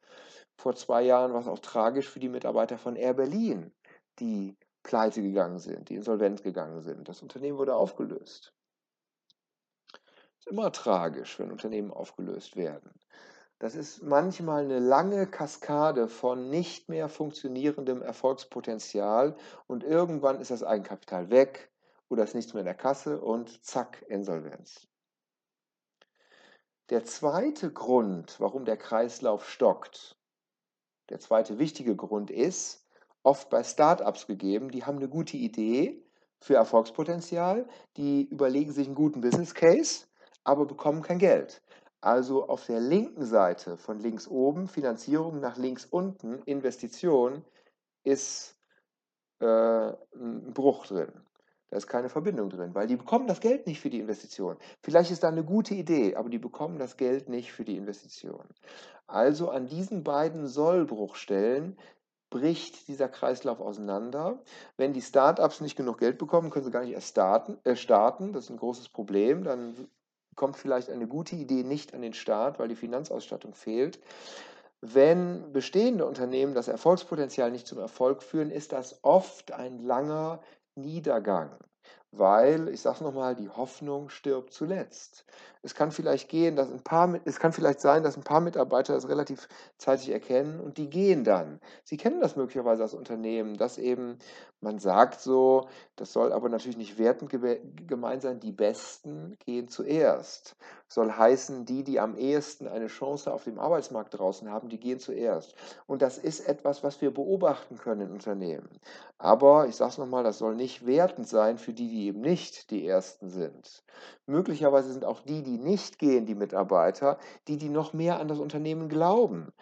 Vor 0.56 0.76
zwei 0.76 1.02
Jahren 1.02 1.32
war 1.32 1.40
es 1.40 1.48
auch 1.48 1.58
tragisch 1.58 2.08
für 2.08 2.20
die 2.20 2.28
Mitarbeiter 2.28 2.78
von 2.78 2.94
Air 2.94 3.14
Berlin, 3.14 3.72
die 4.20 4.56
pleite 4.84 5.22
gegangen 5.22 5.58
sind, 5.58 5.88
die 5.88 5.96
insolvent 5.96 6.44
gegangen 6.44 6.80
sind. 6.80 7.08
Das 7.08 7.22
Unternehmen 7.22 7.58
wurde 7.58 7.74
aufgelöst. 7.74 8.52
Es 9.92 10.46
ist 10.46 10.52
immer 10.52 10.70
tragisch, 10.70 11.38
wenn 11.38 11.50
Unternehmen 11.50 11.90
aufgelöst 11.90 12.56
werden. 12.56 12.92
Das 13.62 13.76
ist 13.76 14.02
manchmal 14.02 14.64
eine 14.64 14.80
lange 14.80 15.28
Kaskade 15.28 16.08
von 16.08 16.50
nicht 16.50 16.88
mehr 16.88 17.08
funktionierendem 17.08 18.02
Erfolgspotenzial 18.02 19.36
und 19.68 19.84
irgendwann 19.84 20.40
ist 20.40 20.50
das 20.50 20.64
Eigenkapital 20.64 21.30
weg 21.30 21.70
oder 22.08 22.24
ist 22.24 22.34
nichts 22.34 22.54
mehr 22.54 22.62
in 22.62 22.66
der 22.66 22.74
Kasse 22.74 23.20
und 23.20 23.64
zack, 23.64 24.04
Insolvenz. 24.08 24.88
Der 26.90 27.04
zweite 27.04 27.72
Grund, 27.72 28.40
warum 28.40 28.64
der 28.64 28.76
Kreislauf 28.76 29.48
stockt, 29.48 30.18
der 31.08 31.20
zweite 31.20 31.60
wichtige 31.60 31.94
Grund 31.94 32.32
ist, 32.32 32.84
oft 33.22 33.48
bei 33.48 33.62
Startups 33.62 34.26
gegeben, 34.26 34.72
die 34.72 34.84
haben 34.84 34.96
eine 34.96 35.08
gute 35.08 35.36
Idee 35.36 36.04
für 36.40 36.56
Erfolgspotenzial, 36.56 37.68
die 37.96 38.24
überlegen 38.24 38.72
sich 38.72 38.88
einen 38.88 38.96
guten 38.96 39.20
Business 39.20 39.54
Case, 39.54 40.06
aber 40.42 40.66
bekommen 40.66 41.02
kein 41.02 41.18
Geld. 41.18 41.62
Also 42.02 42.48
auf 42.48 42.66
der 42.66 42.80
linken 42.80 43.24
Seite 43.24 43.76
von 43.76 44.00
links 44.00 44.26
oben 44.26 44.66
Finanzierung, 44.66 45.38
nach 45.38 45.56
links 45.56 45.86
unten 45.86 46.42
Investition 46.42 47.44
ist 48.02 48.58
äh, 49.38 49.46
ein 49.46 50.52
Bruch 50.52 50.86
drin. 50.88 51.12
Da 51.70 51.76
ist 51.76 51.86
keine 51.86 52.08
Verbindung 52.08 52.50
drin, 52.50 52.74
weil 52.74 52.88
die 52.88 52.96
bekommen 52.96 53.28
das 53.28 53.40
Geld 53.40 53.68
nicht 53.68 53.80
für 53.80 53.88
die 53.88 54.00
Investition. 54.00 54.56
Vielleicht 54.82 55.12
ist 55.12 55.22
da 55.22 55.28
eine 55.28 55.44
gute 55.44 55.74
Idee, 55.74 56.16
aber 56.16 56.28
die 56.28 56.40
bekommen 56.40 56.78
das 56.78 56.96
Geld 56.96 57.28
nicht 57.28 57.52
für 57.52 57.64
die 57.64 57.76
Investition. 57.76 58.46
Also 59.06 59.50
an 59.50 59.68
diesen 59.68 60.02
beiden 60.02 60.48
Sollbruchstellen 60.48 61.78
bricht 62.30 62.88
dieser 62.88 63.08
Kreislauf 63.08 63.60
auseinander. 63.60 64.42
Wenn 64.76 64.92
die 64.92 65.02
Startups 65.02 65.60
nicht 65.60 65.76
genug 65.76 65.98
Geld 65.98 66.18
bekommen, 66.18 66.50
können 66.50 66.64
sie 66.64 66.72
gar 66.72 66.82
nicht 66.82 66.94
erst 66.94 67.10
starten. 67.10 67.58
Äh, 67.62 67.76
starten. 67.76 68.32
Das 68.32 68.44
ist 68.44 68.50
ein 68.50 68.56
großes 68.56 68.88
Problem. 68.88 69.44
Dann 69.44 69.88
kommt 70.34 70.56
vielleicht 70.56 70.90
eine 70.90 71.06
gute 71.06 71.36
Idee 71.36 71.62
nicht 71.62 71.94
an 71.94 72.02
den 72.02 72.14
Start, 72.14 72.58
weil 72.58 72.68
die 72.68 72.76
Finanzausstattung 72.76 73.54
fehlt. 73.54 74.00
Wenn 74.80 75.52
bestehende 75.52 76.06
Unternehmen 76.06 76.54
das 76.54 76.68
Erfolgspotenzial 76.68 77.50
nicht 77.50 77.66
zum 77.66 77.78
Erfolg 77.78 78.22
führen, 78.22 78.50
ist 78.50 78.72
das 78.72 78.98
oft 79.02 79.52
ein 79.52 79.78
langer 79.78 80.40
Niedergang 80.74 81.50
weil, 82.12 82.68
ich 82.68 82.80
sage 82.82 82.96
es 82.96 83.00
nochmal, 83.00 83.34
die 83.34 83.48
Hoffnung 83.48 84.10
stirbt 84.10 84.52
zuletzt. 84.52 85.24
Es 85.62 85.74
kann 85.74 85.92
vielleicht 85.92 86.28
gehen, 86.28 86.56
dass 86.56 86.70
ein 86.70 86.82
paar, 86.82 87.20
es 87.24 87.38
kann 87.38 87.52
vielleicht 87.52 87.80
sein, 87.80 88.02
dass 88.02 88.16
ein 88.16 88.24
paar 88.24 88.40
Mitarbeiter 88.40 88.94
das 88.94 89.08
relativ 89.08 89.48
zeitig 89.78 90.10
erkennen 90.10 90.60
und 90.60 90.76
die 90.76 90.90
gehen 90.90 91.24
dann. 91.24 91.60
Sie 91.84 91.96
kennen 91.96 92.20
das 92.20 92.36
möglicherweise 92.36 92.82
als 92.82 92.94
Unternehmen, 92.94 93.56
dass 93.56 93.78
eben 93.78 94.18
man 94.60 94.78
sagt 94.78 95.20
so, 95.20 95.68
das 95.96 96.12
soll 96.12 96.32
aber 96.32 96.48
natürlich 96.48 96.76
nicht 96.76 96.96
wertend 96.96 97.30
gemeint 97.88 98.22
sein, 98.22 98.38
die 98.38 98.52
Besten 98.52 99.36
gehen 99.44 99.68
zuerst. 99.68 100.54
Soll 100.86 101.10
heißen, 101.10 101.64
die, 101.64 101.82
die 101.82 101.98
am 101.98 102.16
ehesten 102.16 102.68
eine 102.68 102.86
Chance 102.86 103.32
auf 103.32 103.44
dem 103.44 103.58
Arbeitsmarkt 103.58 104.16
draußen 104.16 104.50
haben, 104.50 104.68
die 104.68 104.78
gehen 104.78 105.00
zuerst. 105.00 105.54
Und 105.86 106.00
das 106.00 106.16
ist 106.16 106.48
etwas, 106.48 106.84
was 106.84 107.00
wir 107.00 107.12
beobachten 107.12 107.76
können 107.76 108.02
in 108.02 108.12
Unternehmen. 108.12 108.68
Aber 109.18 109.66
ich 109.66 109.74
sage 109.74 109.90
es 109.90 109.98
nochmal, 109.98 110.22
das 110.22 110.38
soll 110.38 110.54
nicht 110.54 110.86
wertend 110.86 111.28
sein 111.28 111.58
für 111.58 111.72
die, 111.72 111.88
die 111.88 112.01
eben 112.06 112.20
nicht 112.20 112.70
die 112.70 112.86
Ersten 112.86 113.28
sind. 113.28 113.84
Möglicherweise 114.26 114.92
sind 114.92 115.04
auch 115.04 115.20
die, 115.20 115.42
die 115.42 115.58
nicht 115.58 115.98
gehen, 115.98 116.26
die 116.26 116.34
Mitarbeiter, 116.34 117.18
die, 117.48 117.56
die 117.56 117.68
noch 117.68 117.92
mehr 117.92 118.20
an 118.20 118.28
das 118.28 118.38
Unternehmen 118.38 118.88
glauben 118.88 119.52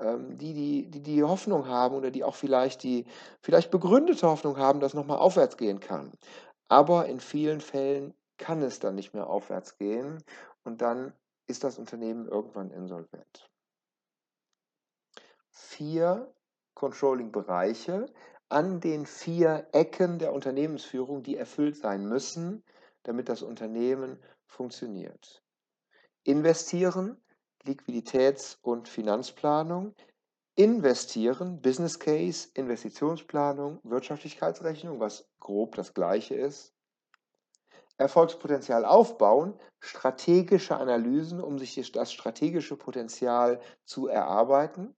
ähm, 0.00 0.36
die, 0.36 0.54
die, 0.54 0.90
die 0.90 1.02
die 1.02 1.22
Hoffnung 1.22 1.66
haben 1.66 1.94
oder 1.94 2.10
die 2.10 2.24
auch 2.24 2.36
vielleicht 2.36 2.82
die 2.82 3.06
vielleicht 3.40 3.70
begründete 3.70 4.28
Hoffnung 4.28 4.56
haben, 4.56 4.80
dass 4.80 4.94
nochmal 4.94 5.18
aufwärts 5.18 5.56
gehen 5.56 5.80
kann. 5.80 6.12
Aber 6.68 7.06
in 7.06 7.20
vielen 7.20 7.60
Fällen 7.60 8.14
kann 8.36 8.62
es 8.62 8.78
dann 8.78 8.94
nicht 8.94 9.14
mehr 9.14 9.28
aufwärts 9.28 9.76
gehen 9.78 10.22
und 10.64 10.80
dann 10.80 11.12
ist 11.46 11.64
das 11.64 11.78
Unternehmen 11.78 12.28
irgendwann 12.28 12.70
insolvent. 12.70 13.50
Vier 15.50 16.32
Controlling-Bereiche, 16.74 18.06
an 18.48 18.80
den 18.80 19.06
vier 19.06 19.68
Ecken 19.72 20.18
der 20.18 20.32
Unternehmensführung, 20.32 21.22
die 21.22 21.36
erfüllt 21.36 21.76
sein 21.76 22.06
müssen, 22.06 22.62
damit 23.02 23.28
das 23.28 23.42
Unternehmen 23.42 24.18
funktioniert. 24.46 25.42
Investieren, 26.24 27.20
Liquiditäts- 27.64 28.58
und 28.62 28.88
Finanzplanung, 28.88 29.94
investieren, 30.56 31.60
Business 31.60 31.98
Case, 31.98 32.48
Investitionsplanung, 32.54 33.80
Wirtschaftlichkeitsrechnung, 33.84 34.98
was 34.98 35.28
grob 35.38 35.74
das 35.76 35.94
gleiche 35.94 36.34
ist. 36.34 36.74
Erfolgspotenzial 37.96 38.84
aufbauen, 38.84 39.58
strategische 39.80 40.76
Analysen, 40.76 41.40
um 41.40 41.58
sich 41.58 41.90
das 41.92 42.12
strategische 42.12 42.76
Potenzial 42.76 43.60
zu 43.84 44.06
erarbeiten. 44.06 44.96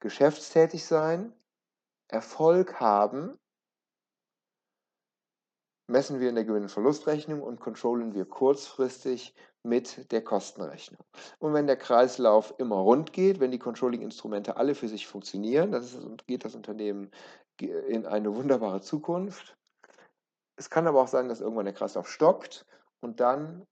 Geschäftstätig 0.00 0.84
sein, 0.84 1.34
Erfolg 2.12 2.80
haben, 2.80 3.38
messen 5.86 6.20
wir 6.20 6.28
in 6.28 6.36
der 6.36 6.44
Gewinn- 6.44 6.62
und 6.62 6.70
Verlustrechnung 6.70 7.42
und 7.42 7.60
controllen 7.60 8.14
wir 8.14 8.24
kurzfristig 8.24 9.34
mit 9.62 10.10
der 10.12 10.22
Kostenrechnung. 10.22 11.04
Und 11.38 11.52
wenn 11.52 11.66
der 11.66 11.76
Kreislauf 11.76 12.54
immer 12.58 12.76
rund 12.76 13.12
geht, 13.12 13.40
wenn 13.40 13.50
die 13.50 13.58
Controlling-Instrumente 13.58 14.56
alle 14.56 14.74
für 14.74 14.88
sich 14.88 15.06
funktionieren, 15.06 15.72
dann 15.72 16.16
geht 16.26 16.44
das 16.44 16.54
Unternehmen 16.54 17.10
in 17.60 18.06
eine 18.06 18.34
wunderbare 18.34 18.80
Zukunft. 18.80 19.56
Es 20.56 20.70
kann 20.70 20.86
aber 20.86 21.02
auch 21.02 21.08
sein, 21.08 21.28
dass 21.28 21.40
irgendwann 21.40 21.66
der 21.66 21.74
Kreislauf 21.74 22.08
stockt 22.08 22.66
und 23.00 23.20
dann 23.20 23.66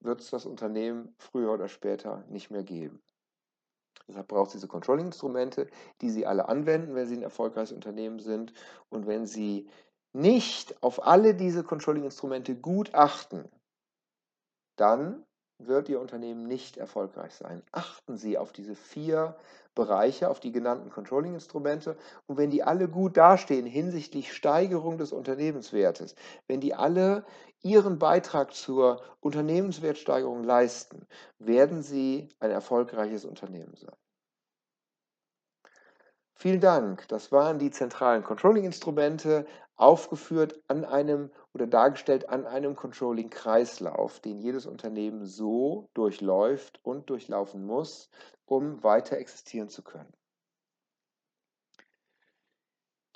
wird 0.00 0.20
es 0.20 0.30
das 0.30 0.46
Unternehmen 0.46 1.14
früher 1.18 1.52
oder 1.52 1.68
später 1.68 2.24
nicht 2.28 2.50
mehr 2.50 2.62
geben. 2.62 3.02
Deshalb 4.08 4.28
braucht 4.28 4.48
es 4.48 4.52
diese 4.54 4.68
Controlling-Instrumente, 4.68 5.68
die 6.00 6.10
Sie 6.10 6.26
alle 6.26 6.48
anwenden, 6.48 6.94
wenn 6.94 7.06
Sie 7.06 7.16
ein 7.16 7.22
erfolgreiches 7.22 7.72
Unternehmen 7.72 8.18
sind. 8.18 8.52
Und 8.88 9.06
wenn 9.06 9.26
Sie 9.26 9.68
nicht 10.12 10.82
auf 10.82 11.06
alle 11.06 11.34
diese 11.34 11.62
Controlling-Instrumente 11.62 12.56
gut 12.56 12.94
achten, 12.94 13.48
dann 14.76 15.24
wird 15.58 15.88
Ihr 15.88 16.00
Unternehmen 16.00 16.46
nicht 16.46 16.76
erfolgreich 16.76 17.34
sein. 17.34 17.62
Achten 17.72 18.16
Sie 18.16 18.38
auf 18.38 18.52
diese 18.52 18.74
vier 18.74 19.36
Bereiche, 19.74 20.28
auf 20.28 20.40
die 20.40 20.52
genannten 20.52 20.90
Controlling-Instrumente. 20.90 21.96
Und 22.26 22.36
wenn 22.36 22.50
die 22.50 22.62
alle 22.62 22.88
gut 22.88 23.16
dastehen 23.16 23.66
hinsichtlich 23.66 24.32
Steigerung 24.32 24.98
des 24.98 25.12
Unternehmenswertes, 25.12 26.14
wenn 26.46 26.60
die 26.60 26.74
alle 26.74 27.24
ihren 27.62 27.98
Beitrag 27.98 28.54
zur 28.54 29.02
Unternehmenswertsteigerung 29.20 30.44
leisten, 30.44 31.06
werden 31.38 31.82
Sie 31.82 32.28
ein 32.40 32.50
erfolgreiches 32.50 33.24
Unternehmen 33.24 33.74
sein. 33.76 33.96
Vielen 36.40 36.60
Dank. 36.60 37.08
Das 37.08 37.32
waren 37.32 37.58
die 37.58 37.72
zentralen 37.72 38.22
Controlling-Instrumente, 38.22 39.44
aufgeführt 39.74 40.62
an 40.68 40.84
einem 40.84 41.32
oder 41.52 41.66
dargestellt 41.66 42.28
an 42.28 42.46
einem 42.46 42.76
Controlling-Kreislauf, 42.76 44.20
den 44.20 44.38
jedes 44.38 44.64
Unternehmen 44.64 45.24
so 45.26 45.90
durchläuft 45.94 46.78
und 46.84 47.10
durchlaufen 47.10 47.64
muss, 47.64 48.08
um 48.44 48.84
weiter 48.84 49.16
existieren 49.18 49.68
zu 49.68 49.82
können. 49.82 50.12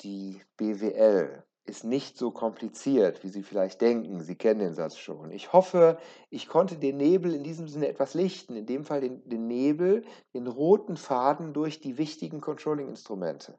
Die 0.01 0.43
BWL 0.57 1.45
ist 1.65 1.85
nicht 1.85 2.17
so 2.19 2.31
kompliziert, 2.33 3.23
wie 3.23 3.29
Sie 3.29 3.43
vielleicht 3.43 3.81
denken. 3.81 4.21
Sie 4.21 4.35
kennen 4.35 4.61
den 4.61 4.75
Satz 4.75 4.97
schon. 4.97 5.31
Ich 5.31 5.53
hoffe, 5.53 5.99
ich 6.29 6.49
konnte 6.49 6.77
den 6.77 6.97
Nebel 6.97 7.35
in 7.35 7.45
diesem 7.45 7.69
Sinne 7.69 7.89
etwas 7.89 8.15
lichten, 8.15 8.57
in 8.57 8.67
dem 8.67 8.85
Fall 8.85 9.01
den, 9.01 9.29
den 9.29 9.47
Nebel, 9.47 10.05
den 10.35 10.47
roten 10.47 10.97
Faden 10.97 11.53
durch 11.53 11.81
die 11.81 11.99
wichtigen 11.99 12.41
Controlling-Instrumente. 12.41 13.59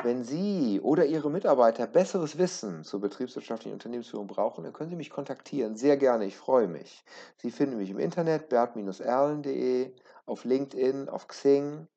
Wenn 0.00 0.22
Sie 0.22 0.80
oder 0.80 1.06
Ihre 1.06 1.28
Mitarbeiter 1.28 1.86
besseres 1.88 2.38
Wissen 2.38 2.84
zur 2.84 3.00
betriebswirtschaftlichen 3.00 3.74
Unternehmensführung 3.74 4.28
brauchen, 4.28 4.62
dann 4.62 4.72
können 4.72 4.90
Sie 4.90 4.96
mich 4.96 5.10
kontaktieren. 5.10 5.76
Sehr 5.76 5.96
gerne, 5.96 6.24
ich 6.24 6.36
freue 6.36 6.68
mich. 6.68 7.04
Sie 7.36 7.50
finden 7.50 7.78
mich 7.78 7.90
im 7.90 7.98
Internet 7.98 8.48
bert-erlen.de, 8.48 9.92
auf 10.24 10.44
LinkedIn, 10.44 11.08
auf 11.08 11.26
Xing 11.26 11.88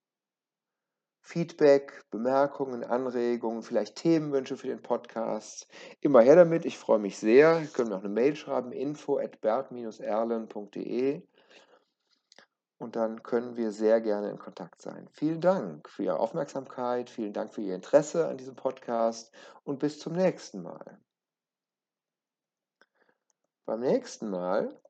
Feedback, 1.22 2.04
Bemerkungen, 2.10 2.84
Anregungen, 2.84 3.62
vielleicht 3.62 3.96
Themenwünsche 3.96 4.58
für 4.58 4.68
den 4.68 4.82
Podcast. 4.82 5.68
Immer 6.00 6.22
her 6.22 6.36
damit, 6.36 6.66
ich 6.66 6.78
freue 6.78 7.00
mich 7.00 7.18
sehr. 7.18 7.60
Sie 7.62 7.68
können 7.68 7.90
mir 7.90 7.96
auch 7.96 8.04
eine 8.04 8.10
Mail 8.10 8.36
schreiben, 8.36 8.72
info 8.72 9.18
at 9.18 9.40
bert-erlen.de 9.42 11.22
und 12.82 12.96
dann 12.96 13.22
können 13.22 13.58
wir 13.58 13.72
sehr 13.72 14.02
gerne 14.02 14.32
in 14.32 14.40
Kontakt 14.40 14.82
sein. 14.82 15.08
Vielen 15.12 15.40
Dank 15.40 15.88
für 15.88 16.04
Ihre 16.04 16.20
Aufmerksamkeit, 16.20 17.12
vielen 17.12 17.32
Dank 17.32 17.54
für 17.54 17.62
Ihr 17.62 17.76
Interesse 17.76 18.28
an 18.28 18.38
diesem 18.38 18.56
Podcast 18.56 19.32
und 19.64 19.78
bis 19.78 20.00
zum 20.00 20.14
nächsten 20.14 20.64
Mal. 20.64 21.00
Beim 23.66 23.82
nächsten 23.82 24.32
Mal, 24.32 24.82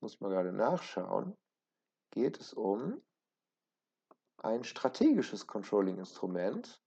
muss 0.00 0.20
man 0.20 0.32
gerade 0.32 0.52
nachschauen, 0.52 1.36
geht 2.10 2.40
es 2.40 2.52
um 2.52 3.00
ein 4.42 4.64
strategisches 4.64 5.46
Controlling-Instrument. 5.46 6.80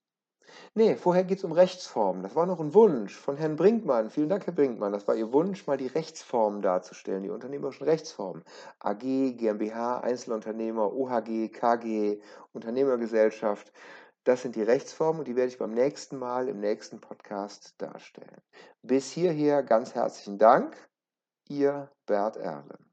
Nee, 0.73 0.95
vorher 0.95 1.23
geht 1.23 1.39
es 1.39 1.43
um 1.43 1.51
Rechtsformen. 1.51 2.23
Das 2.23 2.35
war 2.35 2.45
noch 2.45 2.59
ein 2.59 2.73
Wunsch 2.73 3.15
von 3.15 3.37
Herrn 3.37 3.55
Brinkmann. 3.55 4.09
Vielen 4.09 4.29
Dank, 4.29 4.45
Herr 4.45 4.53
Brinkmann. 4.53 4.91
Das 4.91 5.07
war 5.07 5.15
Ihr 5.15 5.31
Wunsch, 5.31 5.67
mal 5.67 5.77
die 5.77 5.87
Rechtsformen 5.87 6.61
darzustellen, 6.61 7.23
die 7.23 7.29
unternehmerischen 7.29 7.85
Rechtsformen. 7.85 8.43
AG, 8.79 8.99
GmbH, 9.37 9.99
Einzelunternehmer, 9.99 10.91
OHG, 10.93 11.49
KG, 11.49 12.19
Unternehmergesellschaft. 12.51 13.71
Das 14.23 14.41
sind 14.41 14.55
die 14.55 14.63
Rechtsformen 14.63 15.19
und 15.19 15.27
die 15.27 15.35
werde 15.35 15.49
ich 15.49 15.57
beim 15.57 15.71
nächsten 15.71 16.17
Mal 16.17 16.49
im 16.49 16.59
nächsten 16.59 16.99
Podcast 16.99 17.75
darstellen. 17.77 18.41
Bis 18.81 19.11
hierher 19.11 19.63
ganz 19.63 19.95
herzlichen 19.95 20.37
Dank. 20.37 20.75
Ihr 21.47 21.89
Bert 22.05 22.37
Erlen. 22.37 22.88